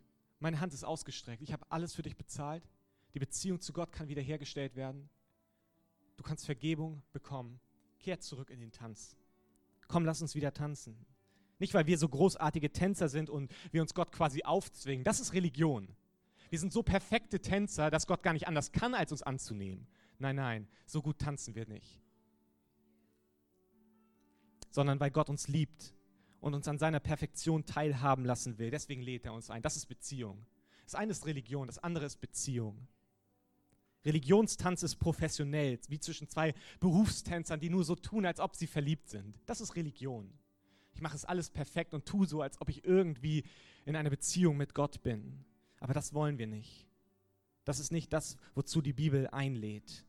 Meine 0.40 0.60
Hand 0.60 0.74
ist 0.74 0.84
ausgestreckt. 0.84 1.42
Ich 1.42 1.52
habe 1.52 1.64
alles 1.70 1.94
für 1.94 2.02
dich 2.02 2.16
bezahlt. 2.16 2.68
Die 3.14 3.18
Beziehung 3.18 3.60
zu 3.60 3.72
Gott 3.72 3.92
kann 3.92 4.08
wiederhergestellt 4.08 4.76
werden. 4.76 5.08
Du 6.16 6.22
kannst 6.22 6.44
Vergebung 6.44 7.02
bekommen. 7.12 7.60
Kehr 7.98 8.20
zurück 8.20 8.50
in 8.50 8.60
den 8.60 8.72
Tanz. 8.72 9.16
Komm, 9.88 10.04
lass 10.04 10.22
uns 10.22 10.34
wieder 10.34 10.52
tanzen. 10.52 11.06
Nicht, 11.60 11.74
weil 11.74 11.86
wir 11.86 11.98
so 11.98 12.08
großartige 12.08 12.72
Tänzer 12.72 13.08
sind 13.08 13.28
und 13.28 13.52
wir 13.70 13.82
uns 13.82 13.92
Gott 13.92 14.10
quasi 14.10 14.42
aufzwingen. 14.42 15.04
Das 15.04 15.20
ist 15.20 15.34
Religion. 15.34 15.94
Wir 16.48 16.58
sind 16.58 16.72
so 16.72 16.82
perfekte 16.82 17.38
Tänzer, 17.38 17.90
dass 17.90 18.06
Gott 18.06 18.22
gar 18.22 18.32
nicht 18.32 18.48
anders 18.48 18.72
kann, 18.72 18.94
als 18.94 19.12
uns 19.12 19.22
anzunehmen. 19.22 19.86
Nein, 20.18 20.36
nein, 20.36 20.68
so 20.86 21.02
gut 21.02 21.18
tanzen 21.18 21.54
wir 21.54 21.68
nicht. 21.68 22.00
Sondern 24.70 24.98
weil 25.00 25.10
Gott 25.10 25.28
uns 25.28 25.48
liebt 25.48 25.94
und 26.40 26.54
uns 26.54 26.66
an 26.66 26.78
seiner 26.78 26.98
Perfektion 26.98 27.66
teilhaben 27.66 28.24
lassen 28.24 28.58
will. 28.58 28.70
Deswegen 28.70 29.02
lädt 29.02 29.26
er 29.26 29.34
uns 29.34 29.50
ein. 29.50 29.60
Das 29.60 29.76
ist 29.76 29.86
Beziehung. 29.86 30.46
Das 30.84 30.94
eine 30.94 31.12
ist 31.12 31.26
Religion, 31.26 31.66
das 31.66 31.78
andere 31.78 32.06
ist 32.06 32.22
Beziehung. 32.22 32.88
Religionstanz 34.06 34.82
ist 34.82 34.96
professionell, 34.96 35.78
wie 35.88 36.00
zwischen 36.00 36.26
zwei 36.26 36.54
Berufstänzern, 36.80 37.60
die 37.60 37.68
nur 37.68 37.84
so 37.84 37.96
tun, 37.96 38.24
als 38.24 38.40
ob 38.40 38.56
sie 38.56 38.66
verliebt 38.66 39.10
sind. 39.10 39.38
Das 39.44 39.60
ist 39.60 39.76
Religion 39.76 40.32
ich 41.00 41.02
mache 41.02 41.16
es 41.16 41.24
alles 41.24 41.48
perfekt 41.48 41.94
und 41.94 42.04
tue 42.04 42.26
so, 42.26 42.42
als 42.42 42.60
ob 42.60 42.68
ich 42.68 42.84
irgendwie 42.84 43.44
in 43.86 43.96
einer 43.96 44.10
Beziehung 44.10 44.58
mit 44.58 44.74
Gott 44.74 45.02
bin. 45.02 45.46
Aber 45.78 45.94
das 45.94 46.12
wollen 46.12 46.36
wir 46.36 46.46
nicht. 46.46 46.86
Das 47.64 47.78
ist 47.78 47.90
nicht 47.90 48.12
das, 48.12 48.36
wozu 48.54 48.82
die 48.82 48.92
Bibel 48.92 49.26
einlädt. 49.28 50.04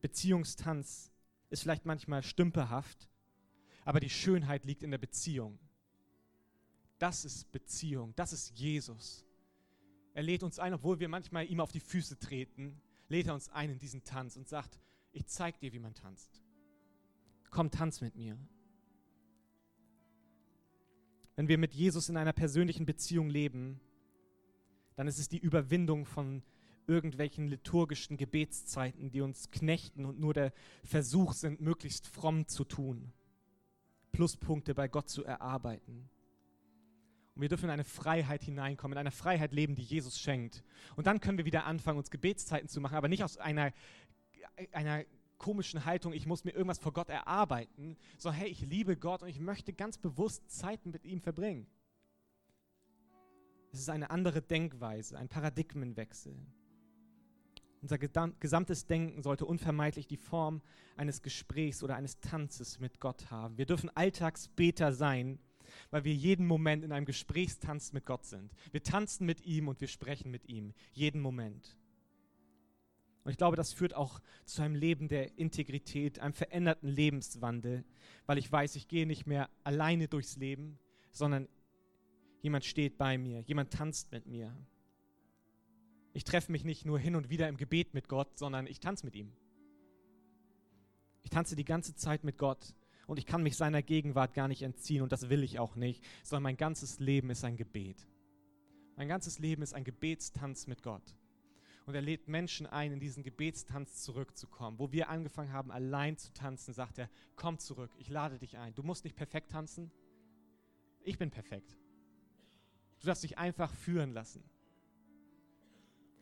Beziehungstanz 0.00 1.12
ist 1.50 1.60
vielleicht 1.60 1.84
manchmal 1.84 2.22
stümperhaft, 2.22 3.10
aber 3.84 4.00
die 4.00 4.08
Schönheit 4.08 4.64
liegt 4.64 4.82
in 4.82 4.90
der 4.90 4.96
Beziehung. 4.96 5.58
Das 6.98 7.26
ist 7.26 7.52
Beziehung, 7.52 8.14
das 8.16 8.32
ist 8.32 8.58
Jesus. 8.58 9.26
Er 10.14 10.22
lädt 10.22 10.42
uns 10.42 10.58
ein, 10.58 10.72
obwohl 10.72 10.98
wir 10.98 11.10
manchmal 11.10 11.44
ihm 11.44 11.60
auf 11.60 11.72
die 11.72 11.80
Füße 11.80 12.18
treten, 12.18 12.80
lädt 13.08 13.26
er 13.26 13.34
uns 13.34 13.50
ein 13.50 13.68
in 13.68 13.78
diesen 13.78 14.02
Tanz 14.02 14.38
und 14.38 14.48
sagt, 14.48 14.80
ich 15.12 15.26
zeig 15.26 15.60
dir, 15.60 15.74
wie 15.74 15.78
man 15.78 15.92
tanzt. 15.92 16.40
Komm, 17.50 17.70
tanz 17.70 18.00
mit 18.00 18.16
mir. 18.16 18.38
Wenn 21.36 21.48
wir 21.48 21.58
mit 21.58 21.74
Jesus 21.74 22.08
in 22.08 22.16
einer 22.16 22.32
persönlichen 22.32 22.86
Beziehung 22.86 23.28
leben, 23.28 23.80
dann 24.96 25.08
ist 25.08 25.18
es 25.18 25.28
die 25.28 25.38
Überwindung 25.38 26.06
von 26.06 26.42
irgendwelchen 26.86 27.48
liturgischen 27.48 28.16
Gebetszeiten, 28.16 29.10
die 29.10 29.20
uns 29.20 29.50
knechten 29.50 30.04
und 30.04 30.20
nur 30.20 30.34
der 30.34 30.52
Versuch 30.84 31.32
sind, 31.32 31.60
möglichst 31.60 32.06
fromm 32.06 32.46
zu 32.46 32.64
tun, 32.64 33.12
Pluspunkte 34.12 34.74
bei 34.74 34.86
Gott 34.88 35.08
zu 35.08 35.24
erarbeiten. 35.24 36.08
Und 37.34 37.42
wir 37.42 37.48
dürfen 37.48 37.64
in 37.64 37.70
eine 37.70 37.84
Freiheit 37.84 38.44
hineinkommen, 38.44 38.94
in 38.94 39.00
eine 39.00 39.10
Freiheit 39.10 39.52
leben, 39.52 39.74
die 39.74 39.82
Jesus 39.82 40.20
schenkt. 40.20 40.62
Und 40.94 41.08
dann 41.08 41.20
können 41.20 41.38
wir 41.38 41.44
wieder 41.44 41.64
anfangen, 41.64 41.98
uns 41.98 42.10
Gebetszeiten 42.10 42.68
zu 42.68 42.80
machen, 42.80 42.96
aber 42.96 43.08
nicht 43.08 43.24
aus 43.24 43.38
einer, 43.38 43.72
einer 44.70 45.04
komischen 45.38 45.84
Haltung, 45.84 46.12
ich 46.12 46.26
muss 46.26 46.44
mir 46.44 46.52
irgendwas 46.52 46.78
vor 46.78 46.92
Gott 46.92 47.08
erarbeiten, 47.08 47.96
sondern 48.18 48.40
hey, 48.40 48.48
ich 48.48 48.60
liebe 48.60 48.96
Gott 48.96 49.22
und 49.22 49.28
ich 49.28 49.40
möchte 49.40 49.72
ganz 49.72 49.98
bewusst 49.98 50.50
Zeiten 50.50 50.90
mit 50.90 51.04
ihm 51.04 51.20
verbringen. 51.20 51.66
Es 53.72 53.80
ist 53.80 53.88
eine 53.88 54.10
andere 54.10 54.40
Denkweise, 54.40 55.18
ein 55.18 55.28
Paradigmenwechsel. 55.28 56.36
Unser 57.82 57.98
gesamtes 57.98 58.86
Denken 58.86 59.22
sollte 59.22 59.44
unvermeidlich 59.44 60.06
die 60.06 60.16
Form 60.16 60.62
eines 60.96 61.20
Gesprächs 61.20 61.82
oder 61.82 61.96
eines 61.96 62.20
Tanzes 62.20 62.78
mit 62.78 62.98
Gott 63.00 63.30
haben. 63.30 63.58
Wir 63.58 63.66
dürfen 63.66 63.90
Alltagsbeter 63.94 64.92
sein, 64.92 65.38
weil 65.90 66.04
wir 66.04 66.14
jeden 66.14 66.46
Moment 66.46 66.84
in 66.84 66.92
einem 66.92 67.04
Gesprächstanz 67.04 67.92
mit 67.92 68.06
Gott 68.06 68.24
sind. 68.24 68.54
Wir 68.70 68.82
tanzen 68.82 69.26
mit 69.26 69.44
ihm 69.44 69.68
und 69.68 69.80
wir 69.80 69.88
sprechen 69.88 70.30
mit 70.30 70.48
ihm, 70.48 70.72
jeden 70.92 71.20
Moment. 71.20 71.76
Und 73.24 73.30
ich 73.30 73.38
glaube, 73.38 73.56
das 73.56 73.72
führt 73.72 73.94
auch 73.94 74.20
zu 74.44 74.62
einem 74.62 74.74
Leben 74.74 75.08
der 75.08 75.38
Integrität, 75.38 76.18
einem 76.18 76.34
veränderten 76.34 76.88
Lebenswandel, 76.88 77.84
weil 78.26 78.36
ich 78.36 78.52
weiß, 78.52 78.76
ich 78.76 78.86
gehe 78.86 79.06
nicht 79.06 79.26
mehr 79.26 79.48
alleine 79.64 80.08
durchs 80.08 80.36
Leben, 80.36 80.78
sondern 81.10 81.48
jemand 82.42 82.66
steht 82.66 82.98
bei 82.98 83.16
mir, 83.16 83.40
jemand 83.40 83.72
tanzt 83.72 84.12
mit 84.12 84.26
mir. 84.26 84.54
Ich 86.12 86.24
treffe 86.24 86.52
mich 86.52 86.64
nicht 86.64 86.84
nur 86.84 86.98
hin 86.98 87.16
und 87.16 87.30
wieder 87.30 87.48
im 87.48 87.56
Gebet 87.56 87.94
mit 87.94 88.08
Gott, 88.08 88.38
sondern 88.38 88.66
ich 88.66 88.78
tanze 88.78 89.06
mit 89.06 89.16
ihm. 89.16 89.32
Ich 91.22 91.30
tanze 91.30 91.56
die 91.56 91.64
ganze 91.64 91.94
Zeit 91.94 92.24
mit 92.24 92.36
Gott 92.36 92.74
und 93.06 93.18
ich 93.18 93.24
kann 93.24 93.42
mich 93.42 93.56
seiner 93.56 93.82
Gegenwart 93.82 94.34
gar 94.34 94.48
nicht 94.48 94.62
entziehen 94.62 95.02
und 95.02 95.12
das 95.12 95.30
will 95.30 95.42
ich 95.42 95.58
auch 95.58 95.76
nicht, 95.76 96.04
sondern 96.22 96.42
mein 96.42 96.58
ganzes 96.58 97.00
Leben 97.00 97.30
ist 97.30 97.42
ein 97.42 97.56
Gebet. 97.56 98.06
Mein 98.96 99.08
ganzes 99.08 99.38
Leben 99.38 99.62
ist 99.62 99.72
ein 99.72 99.82
Gebetstanz 99.82 100.66
mit 100.66 100.82
Gott. 100.82 101.16
Und 101.86 101.94
er 101.94 102.00
lädt 102.00 102.28
Menschen 102.28 102.66
ein, 102.66 102.92
in 102.92 103.00
diesen 103.00 103.22
Gebetstanz 103.22 104.02
zurückzukommen. 104.02 104.78
Wo 104.78 104.90
wir 104.90 105.10
angefangen 105.10 105.52
haben, 105.52 105.70
allein 105.70 106.16
zu 106.16 106.32
tanzen, 106.32 106.72
sagt 106.72 106.98
er, 106.98 107.10
komm 107.36 107.58
zurück, 107.58 107.90
ich 107.98 108.08
lade 108.08 108.38
dich 108.38 108.56
ein. 108.56 108.74
Du 108.74 108.82
musst 108.82 109.04
nicht 109.04 109.16
perfekt 109.16 109.50
tanzen. 109.50 109.90
Ich 111.02 111.18
bin 111.18 111.30
perfekt. 111.30 111.76
Du 113.00 113.06
darfst 113.06 113.22
dich 113.22 113.36
einfach 113.36 113.74
führen 113.74 114.12
lassen. 114.12 114.42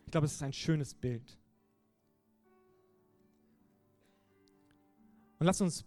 Ich 0.05 0.11
glaube, 0.11 0.27
es 0.27 0.33
ist 0.33 0.43
ein 0.43 0.53
schönes 0.53 0.95
Bild. 0.95 1.39
Und 5.39 5.47
lass 5.47 5.61
uns 5.61 5.85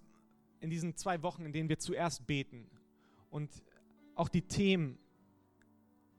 in 0.61 0.69
diesen 0.69 0.95
zwei 0.95 1.21
Wochen, 1.21 1.45
in 1.45 1.53
denen 1.53 1.69
wir 1.69 1.79
zuerst 1.79 2.25
beten 2.25 2.69
und 3.29 3.63
auch 4.15 4.29
die 4.29 4.41
Themen 4.41 4.97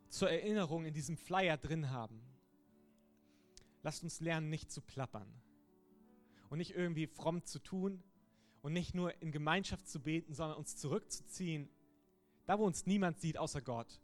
zur 0.09 0.31
Erinnerung 0.31 0.85
in 0.85 0.95
diesem 0.95 1.17
Flyer 1.17 1.57
drin 1.57 1.91
haben, 1.91 2.21
lasst 3.87 4.03
uns 4.03 4.19
lernen, 4.19 4.51
nicht 4.51 4.73
zu 4.73 4.81
plappern 4.81 5.33
und 6.51 6.59
nicht 6.59 6.75
irgendwie 6.75 7.07
fromm 7.07 7.45
zu 7.45 7.61
tun 7.61 8.03
und 8.61 8.73
nicht 8.73 8.97
nur 8.97 9.23
in 9.23 9.31
Gemeinschaft 9.31 9.89
zu 9.89 10.01
beten, 10.01 10.35
sondern 10.35 10.59
uns 10.59 10.77
zurückzuziehen, 10.77 11.69
da 12.47 12.59
wo 12.59 12.65
uns 12.65 12.87
niemand 12.87 13.21
sieht 13.21 13.39
außer 13.39 13.63
Gott. 13.63 14.01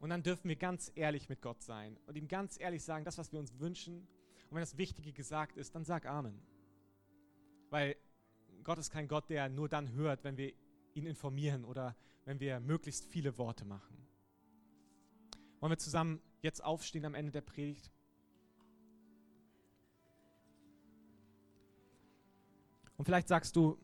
Und 0.00 0.08
dann 0.08 0.22
dürfen 0.22 0.48
wir 0.48 0.56
ganz 0.56 0.90
ehrlich 0.94 1.28
mit 1.28 1.42
Gott 1.42 1.62
sein 1.62 1.98
und 2.06 2.16
ihm 2.16 2.28
ganz 2.28 2.58
ehrlich 2.58 2.82
sagen, 2.82 3.04
das, 3.04 3.18
was 3.18 3.30
wir 3.30 3.38
uns 3.38 3.58
wünschen. 3.58 4.08
Und 4.48 4.52
wenn 4.52 4.60
das 4.60 4.78
Wichtige 4.78 5.12
gesagt 5.12 5.58
ist, 5.58 5.74
dann 5.74 5.84
sag 5.84 6.06
Amen. 6.06 6.40
Weil 7.68 7.94
Gott 8.62 8.78
ist 8.78 8.88
kein 8.88 9.06
Gott, 9.06 9.28
der 9.28 9.50
nur 9.50 9.68
dann 9.68 9.92
hört, 9.92 10.24
wenn 10.24 10.38
wir 10.38 10.54
ihn 10.94 11.04
informieren 11.04 11.66
oder 11.66 11.94
wenn 12.24 12.40
wir 12.40 12.58
möglichst 12.58 13.04
viele 13.04 13.36
Worte 13.36 13.66
machen. 13.66 13.98
Wollen 15.60 15.72
wir 15.72 15.78
zusammen 15.78 16.22
jetzt 16.40 16.64
aufstehen 16.64 17.04
am 17.04 17.14
Ende 17.14 17.32
der 17.32 17.42
Predigt? 17.42 17.90
Und 22.96 23.04
vielleicht 23.04 23.28
sagst 23.28 23.56
du, 23.56 23.78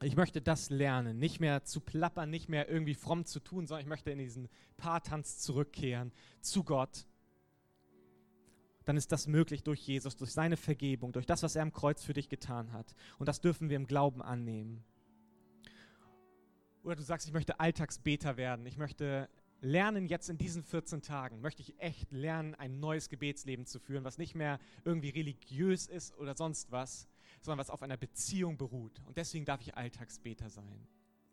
ich 0.00 0.14
möchte 0.14 0.40
das 0.40 0.70
lernen, 0.70 1.18
nicht 1.18 1.40
mehr 1.40 1.64
zu 1.64 1.80
plappern, 1.80 2.30
nicht 2.30 2.48
mehr 2.48 2.68
irgendwie 2.68 2.94
fromm 2.94 3.24
zu 3.24 3.40
tun, 3.40 3.66
sondern 3.66 3.82
ich 3.82 3.88
möchte 3.88 4.10
in 4.10 4.18
diesen 4.18 4.48
Paartanz 4.76 5.38
zurückkehren 5.38 6.12
zu 6.40 6.62
Gott. 6.62 7.06
Dann 8.84 8.96
ist 8.96 9.10
das 9.10 9.26
möglich 9.26 9.64
durch 9.64 9.80
Jesus, 9.80 10.16
durch 10.16 10.32
seine 10.32 10.56
Vergebung, 10.56 11.12
durch 11.12 11.26
das, 11.26 11.42
was 11.42 11.56
er 11.56 11.62
am 11.62 11.72
Kreuz 11.72 12.04
für 12.04 12.14
dich 12.14 12.28
getan 12.28 12.72
hat. 12.72 12.94
Und 13.18 13.26
das 13.26 13.40
dürfen 13.40 13.68
wir 13.68 13.76
im 13.76 13.86
Glauben 13.86 14.22
annehmen. 14.22 14.84
Oder 16.84 16.96
du 16.96 17.02
sagst, 17.02 17.26
ich 17.26 17.32
möchte 17.32 17.58
Alltagsbeter 17.58 18.36
werden, 18.36 18.64
ich 18.66 18.78
möchte 18.78 19.28
lernen 19.60 20.06
jetzt 20.06 20.30
in 20.30 20.38
diesen 20.38 20.62
14 20.62 21.02
Tagen, 21.02 21.40
möchte 21.40 21.62
ich 21.62 21.78
echt 21.80 22.12
lernen, 22.12 22.54
ein 22.54 22.78
neues 22.78 23.08
Gebetsleben 23.08 23.66
zu 23.66 23.80
führen, 23.80 24.04
was 24.04 24.16
nicht 24.16 24.34
mehr 24.34 24.60
irgendwie 24.84 25.10
religiös 25.10 25.86
ist 25.86 26.16
oder 26.16 26.36
sonst 26.36 26.70
was, 26.70 27.08
sondern 27.42 27.58
was 27.58 27.70
auf 27.70 27.82
einer 27.82 27.96
Beziehung 27.96 28.56
beruht. 28.56 29.00
Und 29.06 29.16
deswegen 29.16 29.44
darf 29.44 29.60
ich 29.60 29.76
Alltagsbeter 29.76 30.50
sein. 30.50 30.86